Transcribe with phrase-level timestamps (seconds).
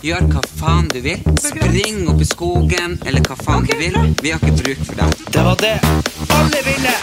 [0.00, 1.20] Gjør hva faen du vil.
[1.44, 3.98] Spring opp i skogen, eller hva faen du vil.
[4.22, 5.24] Vi har ikke bruk for deg.
[5.28, 5.76] Det var det
[6.32, 6.94] alle ville!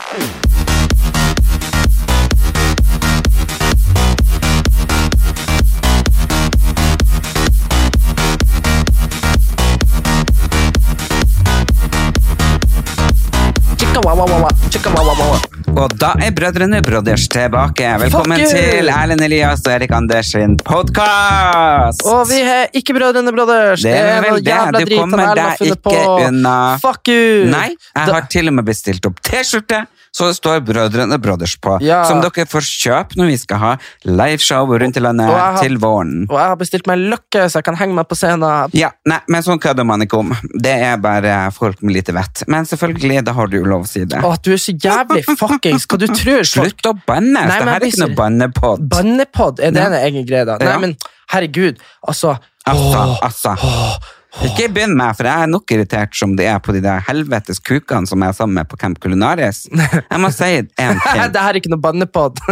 [13.77, 14.50] Chicka, wa, wa, wa, wa.
[14.72, 15.47] Chicka, wa, wa, wa, wa.
[15.77, 17.86] Og da er Brødrene Brothers tilbake.
[18.02, 22.02] Velkommen Fuck til Erlend Elias og Erik Anders sin podkast!
[22.09, 23.84] Og vi er ikke Brødrene Brothers.
[23.86, 24.55] Det er vel det.
[24.90, 25.94] Du kommer har deg ikke på.
[26.26, 26.55] unna.
[26.81, 27.45] Fuck you!
[27.53, 31.77] Nei, jeg har til og med bestilt opp T-skjorte, så det står Brødrene Brothers på.
[31.81, 32.03] Ja.
[32.09, 33.72] Som dere får kjøpe når vi skal ha
[34.05, 36.25] liveshow rundt i landet har- til våren.
[36.30, 38.69] Og jeg har bestilt meg løkke, så jeg kan henge meg på scenen.
[38.73, 40.33] Ja, nei, men sånn kødder man ikke om.
[40.58, 42.44] Det er bare folk med lite vett.
[42.47, 44.22] Men selvfølgelig, da har du jo lov å si det.
[44.23, 47.33] Å, du er så jævlig fuckings Hva du tror folk Slutt å banne!
[47.47, 48.88] Nei, Det her er ikke noe bannepod.
[48.89, 49.88] Bannepod, er det Ja.
[49.88, 50.58] en egen greie, da?
[50.58, 50.97] Nei, men
[51.31, 51.77] herregud,
[52.08, 53.53] altså Altså, åh, altså.
[53.64, 53.97] åh,
[54.45, 57.57] Ikke begynn med, for jeg er nok irritert som det er på de der helvetes
[57.66, 59.63] kukene som jeg er sammen med på Camp Culinaris.
[59.71, 60.99] Jeg må si en ting.
[61.33, 62.38] Det her er ikke noe bannepod.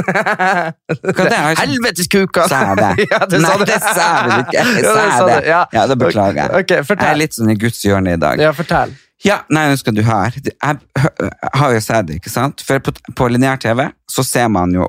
[1.25, 1.55] Er?
[1.59, 2.47] Helvetes kuka!
[2.49, 3.05] Sa jeg det?
[3.13, 4.55] ja, det Nei, sa det sa jeg ikke.
[4.57, 5.49] Jeg Ja, sa det det.
[5.49, 5.61] Ja.
[5.77, 6.63] Ja, det beklager jeg.
[6.63, 8.41] Okay, Jeg er litt sånn i Guds hjørne i dag.
[8.41, 8.93] Ja, fortell.
[9.25, 10.31] Ja, nei, nå skal du høre.
[10.45, 11.29] Jeg
[11.61, 12.61] har jo sett det, ikke sant?
[12.65, 14.87] For på, på lineær TV så ser man jo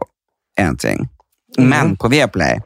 [0.60, 1.06] én ting.
[1.58, 1.96] Men Mhm.
[2.02, 2.58] på Viaplay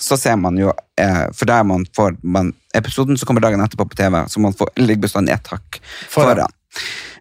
[0.00, 3.84] så ser man jo eh, For der man får man, Episoden som kommer dagen etterpå
[3.90, 6.48] på TV, så man får, ligger bestandig ett hakk Foran.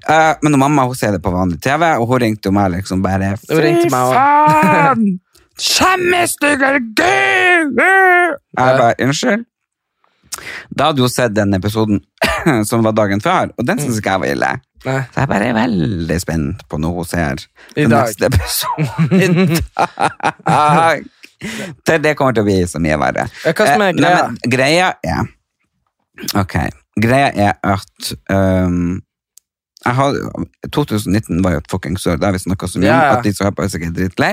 [0.09, 3.03] Eh, men mamma hun ser det på vanlig TV, og hun ringte jo meg liksom
[3.03, 3.59] bare også.
[4.16, 5.19] faen!
[6.41, 6.47] Du,
[6.97, 7.78] Gud!
[7.78, 9.46] Jeg bare, unnskyld?
[10.72, 12.01] Da hadde hun sett den episoden
[12.69, 14.51] som var dagen før, og den synes ikke jeg var ille.
[14.81, 15.01] Nei.
[15.13, 17.44] Så jeg bare er veldig spent på når hun ser
[17.75, 18.07] I den dag.
[18.07, 18.88] neste episoden.
[19.22, 19.28] i
[20.47, 21.03] dag.
[21.85, 23.28] Det, det kommer til å bli så mye verre.
[23.44, 24.25] Hva som er Eh, nei, greia?
[24.28, 25.29] men greia er
[26.38, 26.56] Ok.
[27.02, 29.00] Greia er at um,
[29.81, 30.18] jeg har,
[30.69, 33.14] 2019 var jo et fuckings år, det har vi snakka så mye Ja, ja.
[33.18, 34.30] at de som hører på er sikkert drittlei.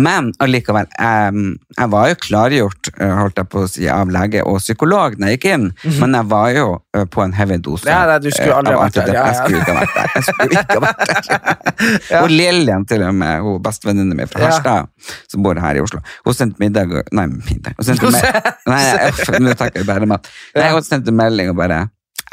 [0.00, 1.42] Men allikevel, um,
[1.76, 5.34] jeg var jo klargjort, uh, holdt jeg på å si, av lege og psykolog når
[5.34, 5.66] jeg gikk inn,
[6.00, 6.64] men jeg var jo
[6.96, 7.84] uh, på en heavy dose.
[7.90, 9.12] Ja, nei, du skulle uh, aldri vært der.
[9.12, 9.26] Ja.
[9.28, 10.08] Jeg skulle ikke ha vært der.
[10.14, 12.22] Jeg skulle ikke ha vært der.
[12.22, 14.48] Og Lillian, til og med, hun bestevenninna mi fra Ja.
[14.48, 17.76] Herstad, som bor her i Oslo, hun sendte middag Nei, middag.
[17.76, 18.24] Hun sendte me
[18.72, 20.32] nei, nei, nå takker jeg bare mat.
[20.56, 21.84] Nei, hun sendte melding og bare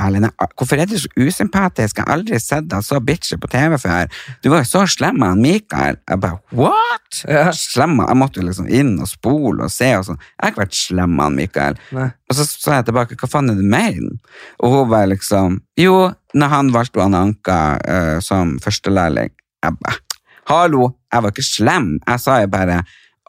[0.01, 1.99] Erlend, hvorfor er du så usympatisk?
[1.99, 4.09] Jeg har aldri sett deg så bitchy på TV før.
[4.43, 5.99] Du var jo så slem med han Mikael.
[6.09, 7.21] Jeg bare, what?
[7.23, 7.47] Ja.
[7.55, 10.19] Slem Jeg måtte jo liksom inn og spole og se og sånn.
[10.19, 11.79] Jeg har ikke vært slem med han Mikael.
[11.95, 12.09] Nei.
[12.29, 14.35] Og så sa jeg tilbake, hva faen er det du mener?
[14.59, 15.95] Og hun bare liksom, jo,
[16.35, 19.31] når han valgte Anne Anka uh, som førstelærling,
[19.63, 21.89] jeg bare, hallo, jeg var ikke slem.
[22.03, 22.83] Jeg sa jo bare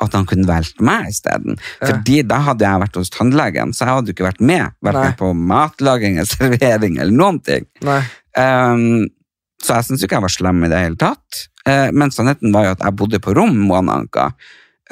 [0.05, 1.57] at han kunne valgt meg i stedet.
[1.81, 5.01] Fordi da hadde jeg vært hos tannlegen, så jeg hadde jo ikke vært med, Vært
[5.01, 5.13] Nei.
[5.19, 7.69] på matlaging eller servering eller noen ting.
[8.37, 9.07] Um,
[9.63, 11.47] så jeg syns ikke jeg var slem i det hele tatt.
[11.67, 14.29] Uh, men sannheten var jo at jeg bodde på rom med Anka.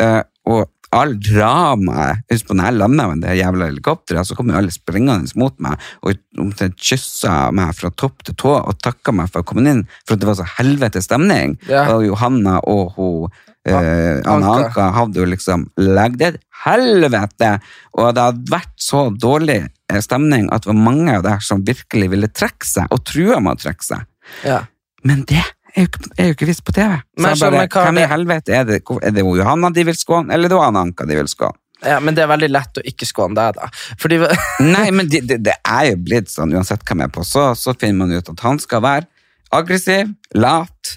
[0.01, 0.65] Uh, og
[0.95, 4.75] all dramaet Husk på når jeg landa med det jævla helikopteret, så kom jo alle
[4.75, 9.43] springende mot meg og omtrent kyssa meg fra topp til tå og takka meg for
[9.43, 11.57] å komme inn, for det var så helvete stemning.
[11.71, 11.87] Ja.
[11.95, 13.35] Og Johanna og hun
[13.71, 14.91] uh, Anna Anka.
[14.99, 17.57] Hadde jo liksom lagd et helvete,
[17.97, 21.65] og det hadde vært så dårlig eh, stemning at det var mange av der som
[21.67, 24.07] virkelig ville trekke seg, og trua med å trekke seg.
[24.47, 24.63] Ja.
[25.05, 25.43] Men det
[25.75, 26.97] er jo ikke, er jo ikke visst på TV.
[27.19, 28.81] Så jeg bare, hvem i helvete er det?
[29.03, 31.59] Er det Johanna de vil skåne, eller er det Anna Anka de vil skåne?
[31.85, 33.69] ja, men det er veldig lett å ikke skåne deg, da.
[34.01, 34.21] Fordi
[34.75, 37.51] Nei, men det, det, det er jo blitt sånn, uansett hvem jeg er på, så,
[37.59, 39.09] så finner man ut at han skal være
[39.55, 40.97] aggressiv, lat,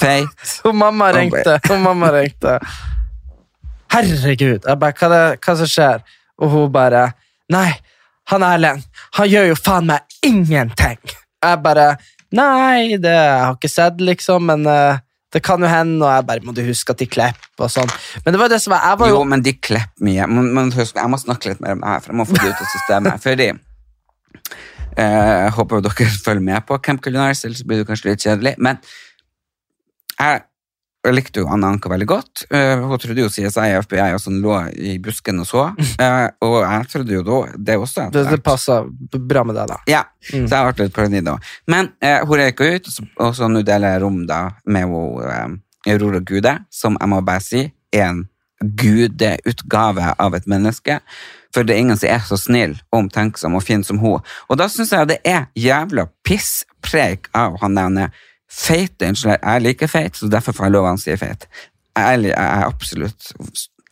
[0.00, 0.46] feit.
[0.64, 1.58] Hun mamma ringte.
[1.68, 2.58] Hun mamma ringte.
[3.92, 4.66] Herregud.
[4.66, 6.04] Jeg bare, hva, det, hva som skjer?
[6.42, 7.06] Og hun bare
[7.52, 7.70] Nei,
[8.28, 8.82] han Erlend,
[9.16, 10.98] han gjør jo faen meg ingenting.
[11.40, 11.94] Jeg bare
[12.34, 14.98] Nei, det jeg har ikke sett, liksom, men uh,
[15.32, 17.92] det kan jo hende, og jeg bare Må du huske at de klipper og sånn.
[18.24, 20.26] Men det var det som var Jeg var Jo, jo men de klipper mye.
[20.30, 22.50] Men, men jeg må snakke litt mer om det her, for jeg må få det
[22.50, 23.24] ut av systemet.
[23.24, 23.48] Fordi
[24.96, 28.56] eh, Jeg håper dere følger med på Camp Culinaris, ellers blir det kanskje litt kjedelig.
[28.58, 28.80] Men
[30.20, 30.44] jeg
[31.06, 32.40] jeg likte jo Anne Anka veldig godt.
[32.50, 35.60] Eh, hun trodde jo CSI og FBI og sånn lå i busken og så.
[36.02, 37.36] Eh, og jeg trodde jo da
[37.68, 38.08] det også.
[38.10, 38.80] Det, det passa
[39.14, 39.76] bra med deg, da.
[39.86, 41.36] Ja, så jeg ble litt paranoid da.
[41.70, 42.90] Men eh, hun røyka ut,
[43.22, 47.44] og så- nå deler jeg rom da med hun, Aurora Gude, som jeg må bare
[47.44, 47.62] si
[47.94, 48.24] er en
[49.06, 50.98] gudeutgave av et menneske.
[51.54, 54.18] For det er ingen som er så snill, omtenksom og fin som hun.
[54.50, 58.10] Og da syns jeg det er jævla pisspreik av han der
[58.50, 61.48] feite Unnskyld, jeg er like feit, så derfor får jeg lov å si feit.
[61.96, 63.32] Jeg er, jeg er absolutt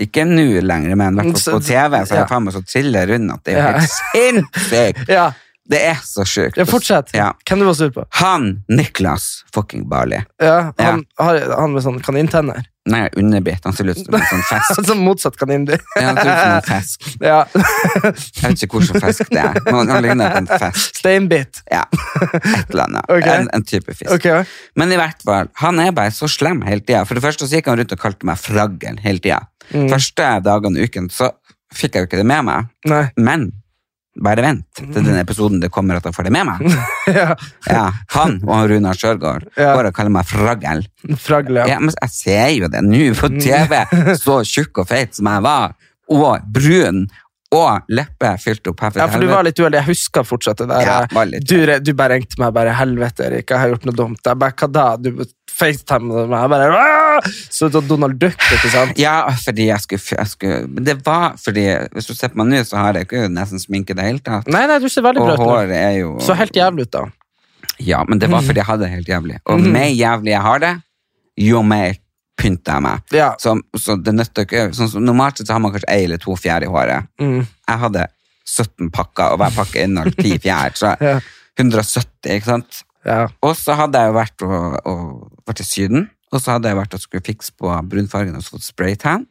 [0.02, 3.44] ikke nå lenger, men på TV så er jeg faen meg så triller rundt at
[3.46, 5.04] det er helt sinnssykt.
[5.10, 5.28] Ja,
[5.70, 6.58] Det er så sjukt.
[6.61, 7.14] ja Fortsett.
[7.16, 7.31] Ja.
[7.49, 8.05] Hvem du var sur på?
[8.20, 10.20] Han, Niklas fucking Barley.
[10.43, 12.66] Ja, han, Har, han med sånn kanintenner.
[12.84, 13.64] Nei, underbitt.
[13.64, 14.82] Han ser ut som en sånn fisk.
[14.90, 15.81] Sånn motsatt kanindyr.
[15.96, 17.06] Ja, han ser ut som en fisk.
[17.25, 17.38] Ja.
[17.55, 20.99] Jeg vet ikke hvilken fisk det er, men han ligner på en fisk.
[21.00, 21.62] Steinbit.
[21.72, 21.87] Ja,
[22.34, 23.08] et eller annet.
[23.08, 23.38] Okay.
[23.38, 24.10] En, en type fisk.
[24.12, 24.28] Ok,
[24.76, 27.06] Men i hvert fall, han er bare så slem hele tida.
[27.08, 29.40] For det første så gikk han rundt og kalte meg fraggel hele tida.
[29.72, 29.88] Mm.
[29.94, 31.32] Første dagene i uken så
[31.75, 32.69] fikk jeg jo ikke det med meg.
[32.93, 33.05] Nei.
[33.17, 33.49] Men
[34.22, 36.76] bare vent til den episoden det kommer at jeg får det med meg.
[37.14, 37.34] Ja.
[37.69, 37.82] Ja,
[38.14, 39.75] Han og Runar Sjørgaard Ja.
[39.76, 40.84] går og kaller meg fraggel.
[41.20, 41.66] Fragle.
[41.69, 43.82] Ja, men jeg ser jo det nå på TV,
[44.20, 45.75] så tjukk og feit som jeg var,
[46.14, 47.05] og brun,
[47.55, 49.78] og leppe fylt opp her Ja, for du var litt uheldig.
[49.82, 50.88] Jeg husker fortsatt det der.
[50.88, 54.25] Ja, du, du bare ringte meg bare 'helvete, Erik, jeg har gjort noe dumt'.
[54.26, 55.10] Jeg bare 'hva da?' Du
[55.54, 56.46] facetimet meg.
[56.50, 58.98] Bare «Åh!» Så Donald Duck, ikke sant?
[59.00, 62.62] Ja, fordi jeg skulle, jeg skulle det var fordi Hvis du ser på meg nå,
[62.66, 64.48] så har jeg ikke nesten sminke i det hele tatt.
[64.50, 65.44] Nei, nei, du ser veldig bra ut.
[65.44, 65.76] nå.
[65.78, 67.04] er jo Så helt jævlig ut, da.
[67.82, 69.38] Ja, men det var fordi jeg hadde det helt jævlig.
[69.50, 70.74] Og mer jævlig jeg har det,
[71.42, 71.96] jo mer
[72.38, 73.14] pynter jeg meg.
[73.14, 73.30] Ja.
[73.38, 76.34] Så, så det nøtter ikke sånn, som Normalt så har man kanskje ei eller to
[76.38, 77.06] fjær i håret.
[77.22, 77.40] Mm.
[77.46, 78.06] Jeg hadde
[78.44, 80.74] 17 pakker, og hver pakke inneholdt 10 fjær.
[80.78, 81.18] Så Ja.
[81.54, 82.80] 170, ikke sant?
[83.04, 83.28] Ja.
[83.44, 85.06] Og så hadde jeg jo vært, og, og,
[85.48, 88.66] vært i Syden, og så hadde jeg vært og skulle fikse på brunfargen og fått
[88.66, 89.26] spraytan.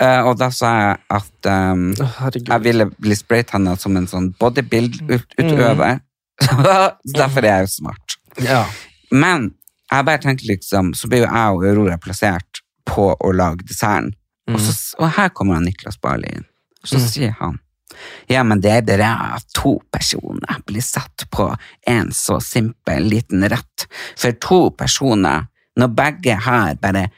[0.00, 4.30] Uh, og da sa jeg at um, oh, jeg ville bli spraytanna som en sånn
[4.40, 6.00] bodybuild-utøver.
[6.40, 8.14] Så Derfor er jeg jo smart.
[8.40, 8.62] Ja.
[9.12, 9.50] Men
[9.90, 14.14] jeg bare tenkte liksom, så blir jo jeg og Aurora plassert på å lage desserten.
[14.50, 16.46] Og, så, og her kommer han Niklas Barli inn.
[16.80, 17.58] Og så sier han
[18.30, 21.48] ja, men det er det at to personer blir satt på
[21.90, 23.86] en så simpel liten rett.
[24.18, 25.48] For to personer,
[25.78, 27.08] når begge har bare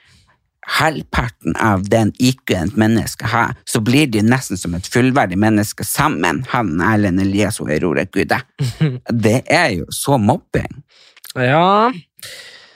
[0.79, 5.85] halvparten av den IQ-en et menneske har, så blir de nesten som et fullverdig menneske
[5.85, 8.39] sammen, han Erlend Elias og Aurora Gude.
[9.27, 10.83] Det er jo så mobbing.
[11.37, 11.91] ja.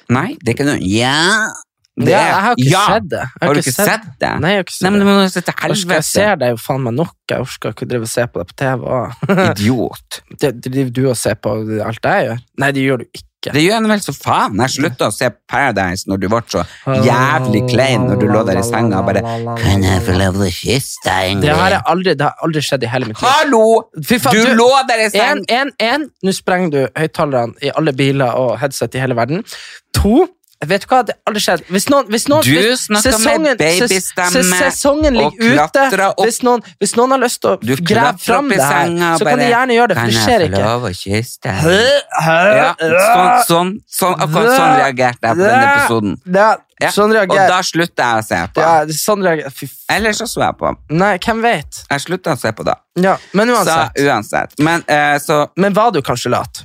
[0.07, 1.51] Nei, det er ikke noe Ja!
[1.97, 2.81] Det Ja, jeg har ikke ja.
[2.93, 3.23] sett det.
[3.41, 4.33] Jeg Har du ikke sett det?
[4.43, 5.07] Nei, jeg har ikke sett Nei, men det.
[5.07, 7.15] Men, Jeg, ser det jo faen meg nok.
[7.31, 8.91] Jeg orker ikke drive og se på det på TV.
[9.47, 10.19] Idiot.
[10.43, 11.55] Det driver du og ser på
[11.87, 12.45] alt jeg gjør?
[12.61, 13.25] Nei, det gjør du ikke.
[13.55, 14.59] Det gjør en vel så faen.
[14.59, 16.65] Jeg slutta å se Paradise når du ble så
[17.07, 19.23] jævlig klein når du lå der i senga og bare
[19.61, 21.43] Kan jeg få lov til å kysse deg?
[21.45, 23.29] Det har, aldri, det har aldri skjedd i hele mitt liv.
[23.31, 23.63] Hallo!
[24.03, 25.37] Faen, Du du- lå der i senga!
[25.37, 29.45] Én, en, en, nå sprenger du høyttalerne i alle biler og headset i hele verden.
[30.01, 30.27] To,
[30.65, 31.65] vet du hva, det har aldri skjedd.
[31.69, 36.25] Hvis noen, hvis noen, Du snakka med babystemme sesongen og klatra opp.
[36.25, 38.89] Hvis noen, hvis noen har lyst til å grave fram det her,
[39.19, 40.63] så bare, kan de gjerne gjøre det, for det skjer Kan jeg ikke.
[40.63, 41.57] få lov å kysse?
[42.57, 46.17] Ja, sånn, sånn, sånn, akkurat sånn reagerte jeg på denne episoden.
[46.35, 48.61] Ja, Ja, sånn Og da slutta jeg å se på.
[48.61, 49.23] ja, sånn.
[49.89, 50.75] Eller så så jeg på.
[50.91, 51.79] Nei, hvem vet?
[51.89, 52.75] Jeg slutta å se på da.
[53.01, 53.97] Ja, men Så uansett.
[54.05, 54.59] uansett.
[54.59, 56.65] Men eh, så Men var du kanskje lat?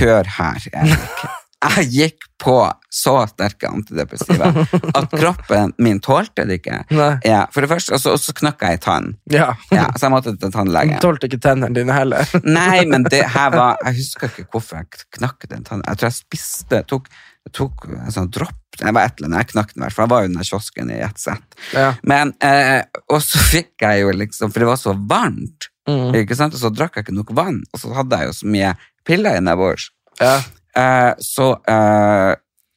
[0.00, 0.98] hør her, Erik.
[1.64, 2.54] Jeg gikk på
[2.92, 4.50] så sterke antidepressiva
[4.94, 6.82] at kroppen min tålte det ikke.
[7.24, 9.08] Ja, for det første, og så, så knakk jeg i tann.
[9.32, 9.48] Ja.
[9.72, 10.98] Ja, så jeg måtte til tannlegen.
[11.02, 12.28] Tålte ikke tennene dine heller.
[12.44, 15.86] Nei, men det her var Jeg husker ikke hvorfor jeg knakk den tannen.
[15.88, 17.08] Jeg tror jeg spiste tok,
[17.48, 19.96] jeg tok en sånn dropp Jeg var et eller annet, jeg knakk den i hvert
[19.96, 20.04] fall.
[20.06, 21.58] Jeg var jo i den kiosken i ett sett.
[21.72, 21.88] Ja.
[22.04, 26.10] Men, eh, og så fikk jeg jo liksom For det var så varmt, Mm.
[26.18, 26.50] ikke sant?
[26.50, 27.60] og så drakk jeg ikke nok vann.
[27.70, 28.72] Og så hadde jeg jo så mye
[29.06, 29.84] piller innabords.
[30.18, 30.40] Ja.
[30.76, 32.34] Eh, så eh,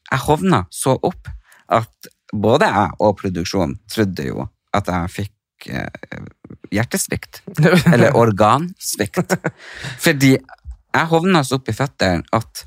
[0.10, 1.30] jeg hovna så opp
[1.76, 6.24] at både jeg og produksjonen trodde jo at jeg fikk eh,
[6.74, 7.44] hjertesvikt.
[7.94, 9.36] Eller organsvikt.
[10.00, 12.66] Fordi jeg hovna så opp i føttene at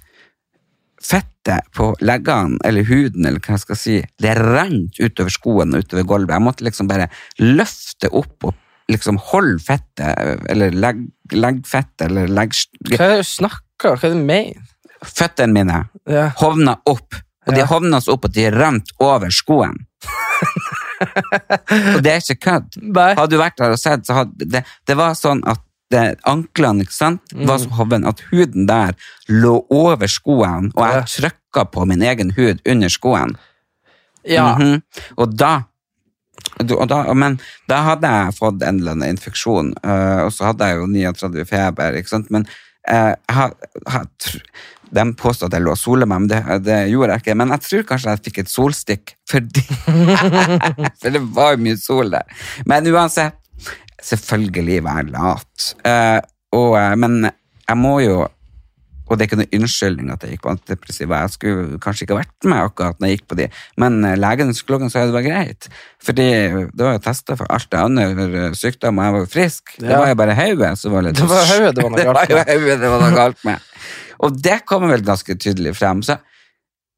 [1.02, 5.82] fettet på leggene, eller huden, eller hva jeg skal si, det rant utover skoene og
[5.82, 6.36] utover gulvet.
[6.36, 7.08] Jeg måtte liksom bare
[7.42, 11.00] løfte opp og liksom holde fettet, eller legg,
[11.34, 12.54] leggfettet, eller legg...
[12.92, 14.71] Hva er snakker Hva er det du mener?
[15.06, 16.28] Føttene mine Ja.
[16.40, 17.14] hovna opp.
[17.46, 19.74] Og de hovna så opp at de rant over skoen.
[21.94, 22.76] og det er ikke kødd.
[23.18, 26.86] Hadde du vært der og sett, så hadde det, det var sånn at det, anklene
[26.86, 28.94] ikke sant, var så hoven at huden der
[29.28, 33.34] lå over skoen, og jeg trykka på min egen hud under skoen.
[34.24, 34.54] Ja.
[34.56, 34.80] Mhm.
[35.20, 35.58] Og da
[36.62, 37.36] da, men
[37.70, 41.44] da hadde jeg fått en eller annen infeksjon, eh, og så hadde jeg jo 39
[41.48, 42.30] feber, ikke sant?
[42.34, 42.46] Men
[42.88, 44.40] eh, jeg har, tr-
[44.92, 47.36] de påstod at jeg lå og solet meg, men det, det gjorde jeg ikke.
[47.40, 49.64] Men jeg tror kanskje jeg fikk et solstikk, fordi
[51.00, 52.44] For det var jo mye sol der.
[52.68, 53.38] Men uansett,
[54.02, 55.72] selvfølgelig være lat.
[55.86, 56.20] Uh,
[56.52, 58.22] og, eh, men jeg må jo
[59.12, 61.18] og det er ikke noe unnskyldning at jeg gikk på antidepressiva.
[61.26, 63.48] Jeg skulle kanskje ikke vært med akkurat når jeg gikk på de,
[63.82, 65.68] men eh, legen og psykologen sa det var greit.
[66.02, 66.28] Fordi
[66.72, 69.74] det var jo testa for alt det andre sykdom, og jeg var jo frisk.
[69.82, 72.00] Det var jo bare hodet som var litt Det var hodet det var noe
[73.12, 73.68] Det galt var med.
[74.22, 76.02] Og det kommer vel ganske tydelig frem.
[76.06, 76.18] Så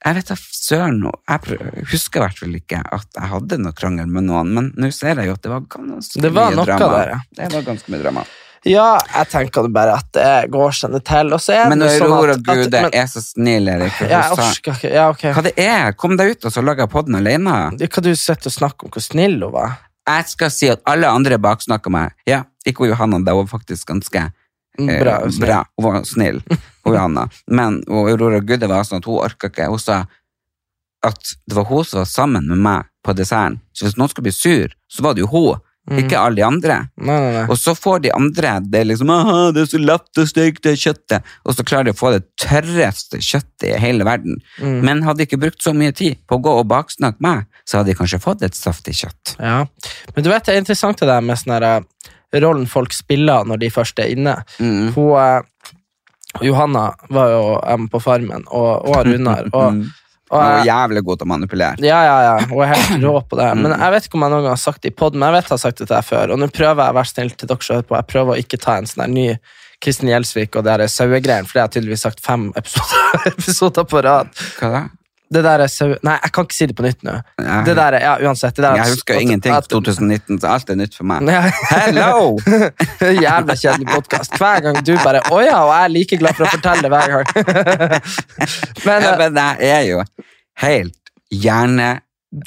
[0.04, 1.02] jeg vet da søren.
[1.30, 4.90] Jeg husker i hvert fall ikke at jeg hadde noe krangel med noen, men nå
[4.92, 6.88] ser jeg jo at det var ganske Det var mye drama.
[6.98, 7.20] der, ja.
[7.38, 8.24] Det var ganske mye drama.
[8.64, 11.32] Ja, jeg tenker bare at det går seg til.
[11.36, 13.98] Og så er Men det sånn at, at Gude men, er så snill, Erik.
[14.00, 14.92] Ja, Jeg orsker ikke.
[14.92, 15.24] Ja, ok.
[15.36, 15.96] Hva det er?
[16.00, 17.56] Kom deg ut, og så lager jeg podden alene.
[17.76, 19.76] Hva du sitter og snakker om hvor snill hun var?
[20.08, 22.16] Jeg skal si at alle andre baksnakker meg.
[22.28, 24.26] Ja, ikke Johanna, det var faktisk ganske
[24.78, 25.40] eh, Bra, snill.
[25.46, 25.60] bra.
[25.80, 27.28] Hun var snill, hun Johanna.
[27.48, 29.68] Men og Aurora Gudde var sånn at hun orka ikke.
[29.72, 30.04] Hun sa
[31.04, 33.58] at det var hun som var sammen med meg på desserten.
[33.76, 35.54] Så hvis noen skulle bli sur, så var det jo hun,
[35.84, 35.98] Mm.
[36.00, 36.74] ikke alle de andre.
[36.96, 37.40] Nei, nei, nei.
[37.52, 40.62] Og så får de andre det er liksom, «Aha, det er så lett og stygt,
[40.64, 44.38] det kjøttet, og så klarer de å få det tørreste kjøttet i hele verden.
[44.62, 44.78] Mm.
[44.80, 47.82] Men hadde de ikke brukt så mye tid på å gå og baksnakke meg, så
[47.82, 49.34] hadde de kanskje fått et saftig kjøtt.
[49.36, 49.66] Ja.
[50.16, 52.08] Men du vet, det er interessant det der med sånn her, eh,
[52.42, 54.34] rollen folk spiller når de først er inne.
[54.58, 54.92] Mm.
[54.96, 55.42] Hun, eh,
[56.42, 59.46] Johanna var jo um, på Farmen, og, og Runar.
[59.54, 59.84] Og, Mm.
[60.32, 61.76] og var jeg, jævlig god til å manipulere.
[61.84, 63.50] ja, ja, ja, hun er helt rå på det.
[63.54, 63.60] Mm.
[63.62, 65.36] Men jeg vet ikke om jeg noen gang har sagt det i podden, men jeg
[65.36, 66.32] vet jeg har sagt det til deg før.
[66.34, 67.98] Og nå prøver jeg å være snill til dere som hører på.
[68.00, 69.26] Jeg prøver å ikke ta en sånn ny
[69.84, 73.86] Kristin Gjelsvik og det der sauegreiene, for det har jeg tydeligvis sagt fem episoder, episoder
[73.92, 74.32] på rad.
[74.58, 74.82] Hva da?
[75.34, 75.88] Det der er sau...
[76.06, 77.14] Nei, jeg kan ikke si det på nytt nå.
[77.42, 77.58] Ja.
[77.66, 78.54] Det der er, ja, uansett.
[78.54, 81.30] Det der, Jeg husker at- ingenting fra 2019, så alt er nytt for meg.
[81.72, 82.36] Hello!
[83.24, 84.36] Jævla kjedelig podkast.
[84.38, 86.92] Hver gang du bare Å ja, og jeg er like glad for å fortelle det
[86.94, 87.26] hver gang.
[88.86, 90.02] Men, Ja, eh, men jeg er jo
[90.62, 90.94] helt
[91.34, 92.00] er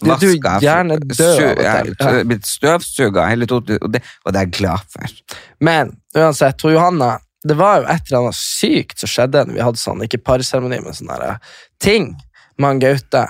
[0.04, 1.78] hjernedød av og ja.
[2.10, 5.16] er blitt støvsuga hele 2000, og det, og det er jeg glad for.
[5.64, 7.18] men uansett, hun Johanna
[7.48, 10.82] Det var jo et eller annet sykt som skjedde når vi hadde sånn, ikke parseremoni,
[10.84, 11.38] men sånne der,
[11.80, 12.10] ting
[12.58, 13.28] med han Gaute.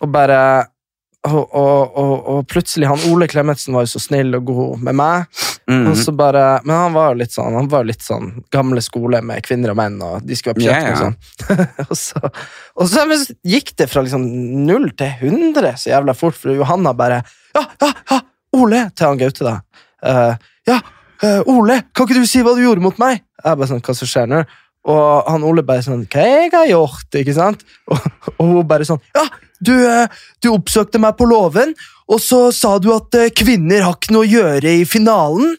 [0.00, 0.40] Og bare
[1.28, 4.96] og, og, og, og plutselig han Ole Klemetsen var jo så snill og god med
[4.96, 5.42] meg.
[5.68, 5.90] Mm.
[5.90, 9.20] Og så bare, men han var jo litt sånn Han var litt sånn gamle skole
[9.22, 11.84] med kvinner og menn, og de skulle ha Ja, Yeah, yeah.
[11.84, 12.30] og sånn.
[12.80, 14.24] og så, så gikk det fra liksom
[14.66, 17.20] null til 100 så jævla fort, for Johanna bare
[17.54, 18.20] Ja, ja, ja!
[18.56, 18.88] Ole!
[18.98, 19.84] Til han Gaute, da.
[20.02, 20.32] Uh,
[20.66, 20.80] ja,
[21.22, 23.20] uh, Ole, kan ikke du si hva du gjorde mot meg?
[23.44, 24.40] Jeg bare sånn, hva som skjer nå?
[24.88, 27.08] Og han Ole bare sånn Hva jeg har gjort?
[27.20, 27.64] Ikke sant?
[27.90, 28.04] Og,
[28.38, 29.26] og hun bare sånn Ja,
[29.60, 31.74] du, eh, du oppsøkte meg på låven,
[32.08, 35.58] og så sa du at eh, kvinner har ikke noe å gjøre i finalen.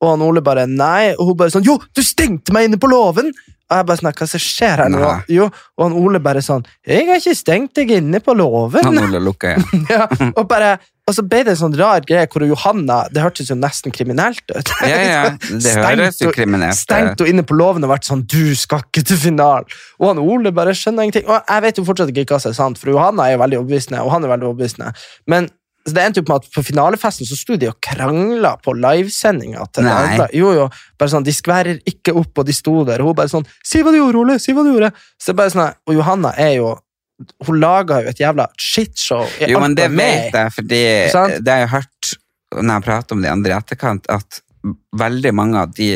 [0.00, 2.90] Og han Ole bare nei, og hun bare sånn Jo, du stengte meg inne på
[2.90, 3.32] låven!
[3.70, 5.10] Og jeg bare sånn, hva som skjer her nå?
[5.30, 5.44] Jo,
[5.78, 8.86] og han Ole bare sånn Jeg har ikke stengt deg inne på låven!
[8.86, 9.84] Han Ole lukka igjen.
[9.92, 10.76] ja, og bare
[11.10, 14.42] og så ble det en sånn rar greie hvor Johanna Det hørtes jo nesten kriminelt
[14.54, 14.72] ut.
[14.86, 15.22] Ja, ja,
[15.64, 16.80] det høres jo og- kriminelt ut.
[16.84, 19.66] Stengt henne inne på låven og vært sånn 'Du skal ikke til finalen!'
[20.00, 21.26] Og han Ole bare skjønner ingenting.
[21.28, 23.58] Og jeg vet jo fortsatt ikke hva som er sant, for Johanna er jo veldig
[23.60, 24.92] overbevisende, og han er veldig overbevisende.
[25.26, 25.50] Men
[25.86, 29.64] så det endte jo på at på finalefesten så sto de og krangla på livesendinga.
[30.36, 30.68] Jo, jo,
[31.00, 33.82] bare sånn, De skværer ikke opp, og de sto der, og hun bare sånn 'Si
[33.82, 34.38] hva du gjorde, Ole!
[34.38, 36.78] Si hva du gjorde!' Så det er bare sånn, Og Johanna er jo
[37.46, 39.26] Hun laga jo et jævla shitshow.
[39.40, 41.40] i Jo, alt men det vet jeg, fordi Sant?
[41.44, 42.14] det har jeg hørt
[42.56, 44.40] når jeg prater om de andre i etterkant, at
[44.98, 45.90] veldig mange av de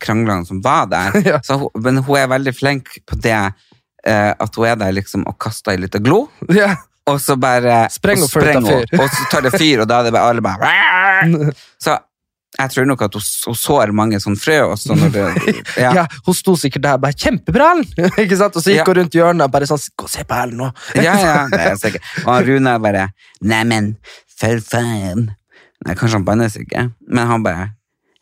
[0.00, 1.38] kranglene som var der Ja.
[1.44, 5.26] så hun, Men hun er veldig flink på det eh, at hun er der liksom
[5.28, 6.24] og kaster i litt glo.
[6.52, 6.74] Ja.
[7.06, 10.00] og så bare Spreng og og følger sprenger og så tar det fyr, og da
[10.00, 11.52] er det bare alle bare
[11.84, 11.98] Så
[12.54, 15.22] jeg tror nok at hun, hun sår mange sånne frø også det
[15.84, 15.90] Ja.
[15.96, 18.56] Ja, Hun sto sikkert der bare 'Kjempebra, Ellen!' Ikke sant?
[18.56, 18.90] Og så gikk Ja.
[18.92, 20.70] hun rundt hjørnet og bare sånn 'Gå og se på Ellen nå'.
[21.02, 22.02] ja, ja det er sikkert.
[22.26, 23.08] Og Rune bare
[23.42, 23.96] Neimen,
[24.38, 25.30] for faen.
[25.84, 27.72] Nei, kanskje han bannes ikke, men han bare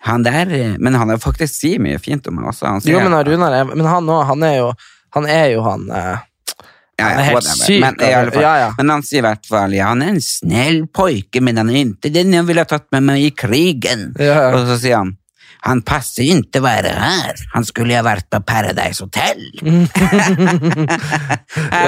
[0.02, 2.66] han der, Men han er faktisk sier mye fint om meg også.
[2.66, 4.72] Han sier, Jo, men Runar men han han er jo
[5.14, 6.18] Han er jo han eh,
[7.02, 8.68] ja, han er helt syk, Men, ja, ja.
[8.78, 12.12] han sier i hvert fall ja, han er en snill pojke, men han er ikke
[12.14, 14.12] den jeg ville tatt med meg i krigen.
[14.16, 15.16] Og så sier han
[15.62, 17.36] han passer ikke å være her.
[17.52, 19.38] Han skulle ha vært på Paradise Hotel.
[19.62, 19.86] jeg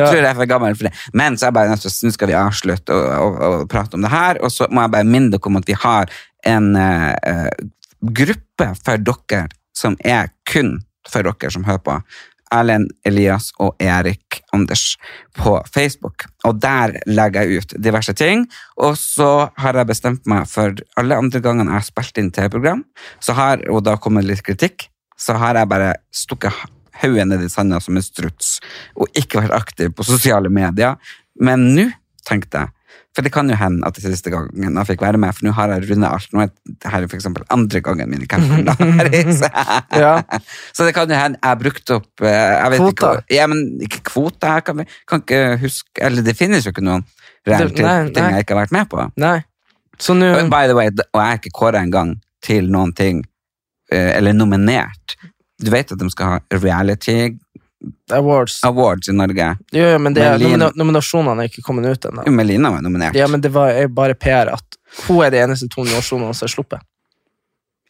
[0.04, 0.94] tror jeg er for gammel for det.
[1.10, 3.98] Men så er jeg bare nødt til nå skal vi avslutte og, og, og prate
[3.98, 6.04] om det her, og så må jeg bare minne dere om at vi har
[6.54, 7.50] en uh,
[8.14, 9.42] gruppe for dere
[9.74, 11.98] som er kun for dere som hører på.
[12.54, 14.23] Erlend, Elias og Erik
[14.54, 14.94] Anders
[15.36, 18.46] på Facebook, og der legger jeg ut diverse ting.
[18.78, 22.84] Og så har jeg bestemt meg for alle andre gangene jeg har spilt inn TV-program,
[23.22, 26.64] så har, og da kommet litt kritikk, så har jeg bare stukket
[27.02, 28.58] hodet ned i sanda som en struts,
[28.94, 30.98] og ikke vært aktiv på sosiale medier.
[31.42, 31.88] Men nå
[32.26, 32.74] tenkte jeg,
[33.14, 35.52] for det kan jo hende at det siste gangen jeg fikk være med, for nå
[35.54, 36.32] har jeg rundet alt.
[36.34, 38.66] Nå er det for eksempel andre gangen min i campen.
[39.94, 40.14] Ja.
[40.74, 43.20] Så det kan jo hende jeg har brukt opp eh, jeg vet Kvoter.
[43.20, 44.56] Ikke, ja, men ikke kvota.
[44.58, 47.04] Jeg kan, kan ikke huske Eller det finnes jo ikke noen
[47.46, 49.06] reelle ting jeg ikke har vært med på.
[49.22, 49.36] Nei.
[50.00, 53.22] Så nå By the way, og jeg er ikke kåra engang til noen ting,
[53.92, 55.14] eh, eller nominert.
[55.62, 57.36] Du vet at de skal ha reality
[58.12, 58.60] Awards.
[58.64, 59.50] awards i Norge.
[59.72, 62.24] Jo, jo, men det er, Men nomina nominasjonene er ikke kommet ut ennå.
[62.30, 63.18] Melina var nominert.
[63.18, 66.54] Ja, men det var bare PR at hun er de eneste to nominasjonene som er
[66.54, 66.86] sluppet.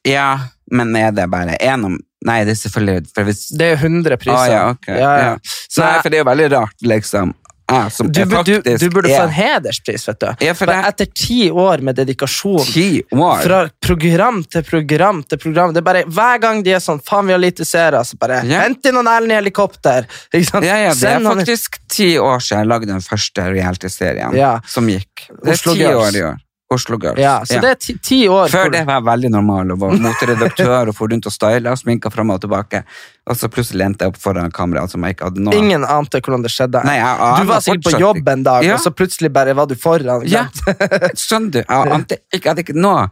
[0.04, 0.28] Ja,
[0.72, 4.38] men er det bare én om Nei, det er selvfølgelig hvis, Det er 100 priser.
[4.38, 4.96] Ah, ja, okay.
[4.96, 5.24] Ja, ja.
[5.34, 5.56] ja.
[5.68, 7.34] Så Nei, for det er jo veldig rart, liksom.
[7.70, 10.26] Jeg, som du, er bur- du, faktisk du burde få er en hederspris, vet du.
[10.44, 13.40] Ja, det- etter ti år med dedikasjon ti år.
[13.42, 15.72] fra program til program til program.
[15.72, 18.44] Det er bare, Hver gang de er sånn 'faen, vi har lite seere', så bare
[18.44, 18.60] Ja.
[18.60, 20.04] 'hent inn noen Erlend i helikopter'.
[20.34, 24.34] Ja, ja, det er faktisk ti år siden jeg lagde den første reality-serien
[24.66, 25.28] som gikk.
[25.42, 26.36] Det er ti år i år.
[26.74, 27.18] Oslo Girls.
[27.22, 28.48] Ja, så det er ti, ti år.
[28.52, 31.80] Før det var jeg veldig normal og var moteredaktør og for rundt og styla og
[31.80, 32.82] sminka fram og tilbake.
[33.30, 36.20] Og så plutselig lente jeg opp foran kamera som jeg ikke hadde noe Ingen ante
[36.20, 36.82] hvordan det skjedde.
[36.84, 38.74] Nei, jeg aner du var sikkert på jobb en dag, Ja.
[38.76, 40.26] og så plutselig bare var du foran.
[40.28, 40.46] Ja,
[41.24, 41.62] skjønner du?
[41.62, 43.06] Jeg ante jeg hadde ikke noe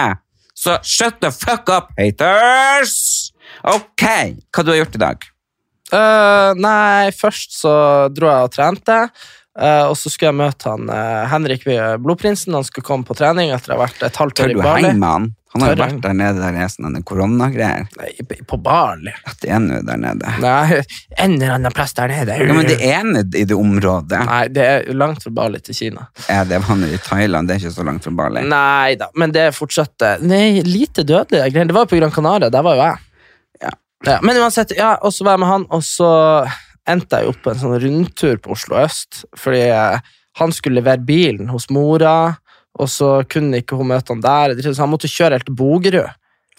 [0.58, 2.94] Så shut the fuck up, haters!
[3.64, 4.04] Ok,
[4.52, 5.28] hva du har gjort i dag?
[5.88, 7.74] Uh, nei, først så
[8.12, 8.98] dro jeg og trente.
[9.58, 11.64] Uh, og så skulle jeg møte han uh, Henrik
[12.04, 12.58] Blodprinsen.
[12.58, 14.92] Han skulle komme på trening etter å ha vært et halvt år i du Bali.
[14.92, 15.64] med han?
[15.64, 17.86] Har jo vært der nede der det er sånne koronagreier.
[18.50, 19.14] På Bali.
[19.28, 20.34] At det er nå der nede.
[20.44, 20.82] Nei,
[21.18, 22.36] en eller annen plass der nede.
[22.38, 24.22] Ja, men det er nede i det området.
[24.28, 26.08] Nei, det er langt fra Bali til Kina.
[26.28, 28.44] Ja, det var nå i Thailand, det er ikke så langt fra Bali.
[28.48, 31.70] Nei da, men det fortsatt eh, Nei, lite dødelige greier.
[31.70, 33.04] Det var jo på Gran Canaria, der var jo jeg.
[33.64, 33.74] Ja.
[34.06, 36.12] Ja, men uansett, ja, og så var jeg med han, og så
[36.88, 41.04] endte jeg opp på en sånn rundtur på Oslo øst, fordi eh, han skulle levere
[41.08, 42.38] bilen hos mora,
[42.78, 46.10] og så kunne ikke hun møte han der, så han måtte kjøre helt til Bogerud.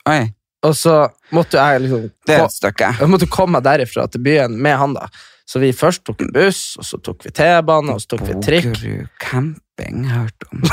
[0.09, 0.21] Oi,
[0.67, 0.95] Og så
[1.31, 2.89] måtte jeg liksom det er et stykke.
[2.99, 5.07] jeg måtte komme meg derifra til byen med han, da.
[5.49, 8.35] Så vi først tok en buss, og så tok vi T-bane, og så tok vi
[8.45, 8.67] trikk.
[8.69, 10.65] Bogerud camping, har hørt om.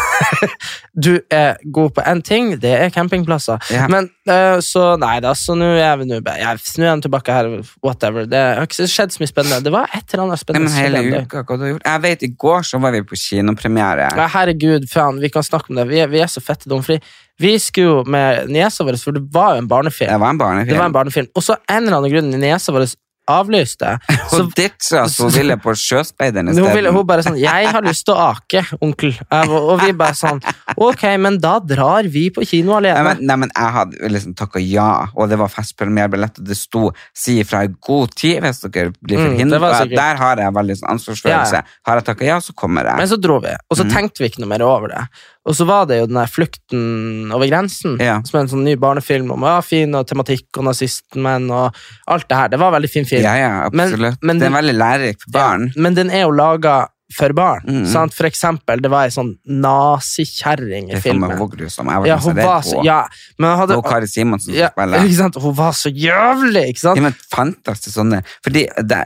[1.05, 3.61] Du er god på én ting, det er campingplasser.
[3.71, 3.85] Ja.
[3.91, 7.49] Men eh, så Nei da, så nå er vi nå tilbake her,
[7.85, 8.27] whatever.
[8.27, 9.61] Det har ikke skjedd så mye spennende.
[9.63, 10.71] Det var et eller annet spennende.
[10.73, 11.87] Nei, men hele uka, hva du har gjort?
[11.87, 14.09] Jeg vet, i går så var vi på kinopremiere.
[14.19, 15.87] Ja, herregud, faen, vi kan snakke om det.
[15.91, 16.99] Vi er, vi er så fette dumme.
[17.39, 20.11] Vi skulle jo med niesa vår, for det var jo en barnefilm.
[20.11, 20.71] Det var en barnefilm.
[20.71, 21.31] Det var en barnefilm.
[21.35, 22.87] Og så en eller annen grunn niesa vår
[23.27, 23.97] avlyste.
[24.31, 27.81] Så Og ditcha så ville på Sjøspeideren i Hun, ville, hun bare sånn 'Jeg har
[27.85, 29.15] lyst til å ake, onkel'.
[29.49, 30.41] Og vi bare sånn
[30.77, 34.59] Ok, men da drar vi på kino Nei, men, nei, men jeg hadde liksom takka
[34.59, 38.91] ja, og det var festpremierebillett, og det sto 'si ifra i god tid' hvis dere
[39.01, 39.95] blir Mm, Og sikkert.
[39.95, 41.53] Der har jeg veldig sånn ansvarsfølelse.
[41.55, 42.97] Ja, Har jeg takka ja, så kommer jeg.
[42.97, 43.91] Men så dro vi, og så Mm.
[43.91, 45.07] tenkte vi ikke noe mer over det.
[45.45, 48.15] Og så var det jo den der Flukten over grensen, Ja.
[48.25, 51.75] som er en sånn ny barnefilm om ja, fin og tematikk og nazistmenn og
[52.07, 52.47] alt det her.
[52.49, 53.21] Det var en veldig fin film.
[53.23, 54.17] ja, ja, Men- absolutt.
[54.23, 55.71] men det er den- veldig lærerik for barn.
[55.75, 57.61] Ja, men den er jo laga for barn.
[57.67, 57.85] Mm.
[57.85, 58.13] Sant?
[58.15, 61.29] For eksempel, det var ei sånn nazikjerring i er filmen.
[61.29, 65.13] Jeg var Ja, hun var så, ja, men hadde, Og Kari Simonsen som ja, ikke
[65.15, 65.35] sant?
[65.41, 66.97] Hun var så jævlig, ikke sant?
[66.97, 69.01] Ja, men fantastisk sånne Fordi det,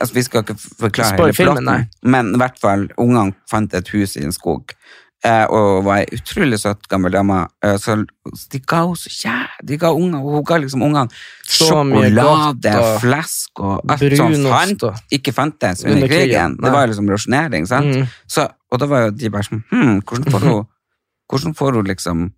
[0.00, 3.88] altså, Vi skal ikke forklare hele filmen, plotten, men i hvert fall ungene fant et
[3.88, 4.72] hus i en skog.
[5.24, 7.46] Eh, Og var ei utrolig søt gammel dame.
[7.64, 7.96] eh, Så
[8.52, 9.36] de ga henne så jæ...
[9.64, 11.08] De ga ungene, hun ga liksom ungene
[11.48, 16.56] sjokolade, flesk og alt brunost fant, og- ikke fantes under krigen.
[16.60, 17.86] Det var liksom rasjonering, sant?
[17.96, 18.06] Mm.
[18.26, 20.66] Så, og da var jo de bare sånn Hm, hvordan får hun
[21.32, 22.32] Hvordan får hun liksom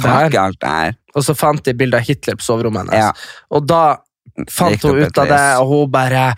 [0.00, 0.94] tak i alt det her?
[1.16, 3.00] Og så fant de bilde av Hitler på soverommet hennes.
[3.02, 3.12] Ja.
[3.50, 3.96] Og da
[4.50, 6.34] fant hun ut av det, og hun bare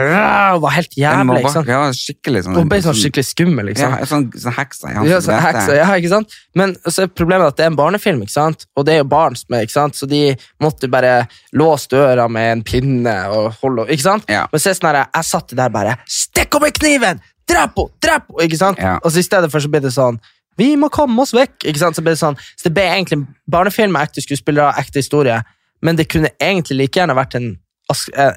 [0.00, 1.38] Hun var helt jævlig.
[1.40, 1.68] ikke sant?
[1.70, 3.70] Ja, skikkelig sånn Hun ble sånn skikkelig skummel.
[3.76, 3.98] sant?
[4.00, 6.36] Ja, sånn, sånn heksa Ja, sånn heksa, ja, ikke sant?
[6.54, 8.66] Men så er problemet at det er en barnefilm, ikke sant?
[8.76, 9.94] og det er jo barn som er, ikke sant?
[9.98, 10.22] så de
[10.62, 14.24] måtte bare låse døra med en pinne og holde ikke sant?
[14.28, 14.46] Ja.
[14.52, 17.20] Men så er sånn her, jeg satt der bare Stikk med kniven!
[17.50, 17.96] Drep henne!
[18.02, 18.44] Drep henne!
[18.46, 18.78] Ikke sant?
[18.78, 18.98] Ja.
[19.04, 20.20] Og så i stedet for så ble det sånn
[20.60, 21.64] Vi må komme oss vekk!
[21.64, 21.96] Ikke sant?
[21.98, 25.40] Så ble det sånn Så det ble egentlig en barnefilm med ekte skuespillere, ekte historie,
[25.82, 27.46] men det kunne egentlig like gjerne vært en,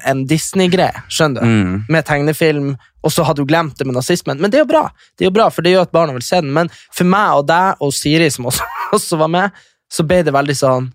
[0.08, 1.46] en Disney-greie, skjønner du?
[1.46, 1.84] Mm.
[1.88, 4.40] med tegnefilm, og så hadde du glemt det med nazismen.
[4.40, 4.84] Men det er jo bra,
[5.18, 6.52] det er jo bra, for det gjør at barna vil se den.
[6.56, 8.64] Men for meg og deg og Siri, som også,
[8.96, 10.90] også var med, så ble det veldig sånn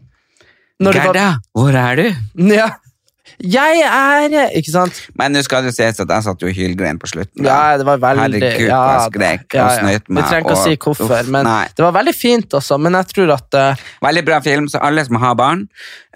[0.79, 2.05] var- Gerda, hvor er du?
[2.55, 2.69] Ja.
[3.39, 4.97] Jeg er Ikke sant?
[5.15, 7.43] Men nå skal det sies at jeg satt jo og hylgrein på slutten.
[7.45, 7.49] da.
[7.49, 10.17] Ja, det var veldig Herregud, ja, jeg skrek og snøyt meg.
[10.17, 11.67] Vi trenger ikke å si hvorfor, Uff, men nei.
[11.75, 12.79] det var veldig fint også.
[12.83, 15.67] Men jeg tror at uh, Veldig bra film, så alle som har barn,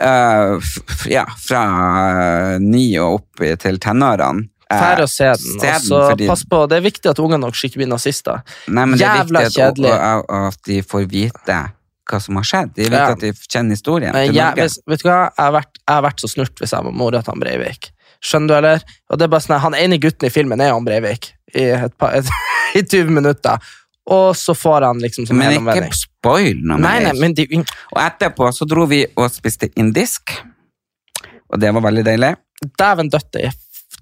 [0.04, 0.74] uh,
[1.08, 1.62] ja, fra
[2.00, 5.62] eh, ni og opp til tenårene eh, Fær å se den.
[5.62, 8.44] se Og så fordi- pass på, det er viktig at ungene deres ikke blir nazister.
[8.68, 9.96] Nei, men det er viktig at, kjedelig.
[10.50, 11.62] at de får vite
[12.14, 12.72] hva som har skjedd.
[12.78, 13.10] De vet Ja.
[13.16, 15.20] at de kjenner historien Men jeg, hvis, vet du hva?
[15.34, 17.90] Jeg har, vært, jeg har vært så snurt hvis jeg var mora til han Breivik.
[18.24, 18.84] Skjønner du, eller?
[19.12, 21.98] Og det er bare sånn, Han ene gutten i filmen er han Breivik i, et
[22.00, 22.30] par, et,
[22.78, 23.60] i 20 minutter.
[24.14, 27.14] Og så får han liksom som Men ikke spoil noe Nei, mer.
[27.14, 27.46] nei, men de,
[27.96, 30.34] Og etterpå så dro vi og spiste indisk,
[31.54, 32.34] og det var veldig deilig.
[32.80, 33.44] Dæven døtte,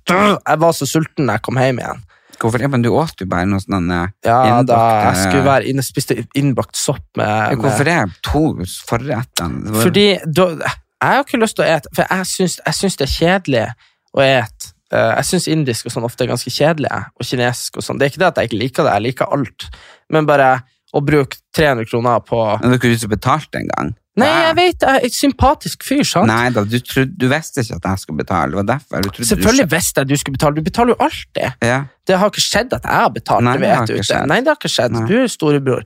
[0.09, 2.01] jeg var så sulten da jeg kom hjem igjen.
[2.41, 2.69] Hvorfor det?
[2.73, 5.85] Men du åt jo bare noe sånn eh, Ja, da jeg skulle eh, være inne,
[5.85, 8.19] spiste innbakt sopp med, Hvorfor er det?
[8.31, 8.43] To
[8.87, 9.55] forretter?
[9.77, 13.07] Fordi da, Jeg har ikke lyst til å ete, for jeg syns, jeg syns det
[13.07, 13.65] er kjedelig
[14.11, 14.73] å ete.
[14.91, 18.01] Eh, jeg syns indisk og sånn ofte er ganske kjedelig, og kinesisk og sånn.
[18.01, 19.67] Det er ikke det at jeg ikke liker det, jeg liker alt.
[20.11, 20.51] Men bare
[20.91, 23.95] å bruke 300 kroner på Men du kunne ikke betalt engang.
[24.19, 26.27] Nei, jeg vet, jeg er et sympatisk fyr, sant?
[26.27, 28.51] Nei da, du, trodde, du visste ikke at jeg skulle betale.
[28.51, 29.05] Det var derfor.
[29.07, 30.57] Du Selvfølgelig du visste jeg du skulle betale.
[30.57, 31.61] Du betaler jo alltid.
[31.63, 31.77] Ja.
[32.07, 33.45] Det har ikke skjedd at jeg har betalt.
[33.47, 34.19] Nei, det vet har du ikke.
[34.27, 34.97] Nei, det har ikke skjedd.
[34.97, 35.05] Nei.
[35.07, 35.85] Du er storebror.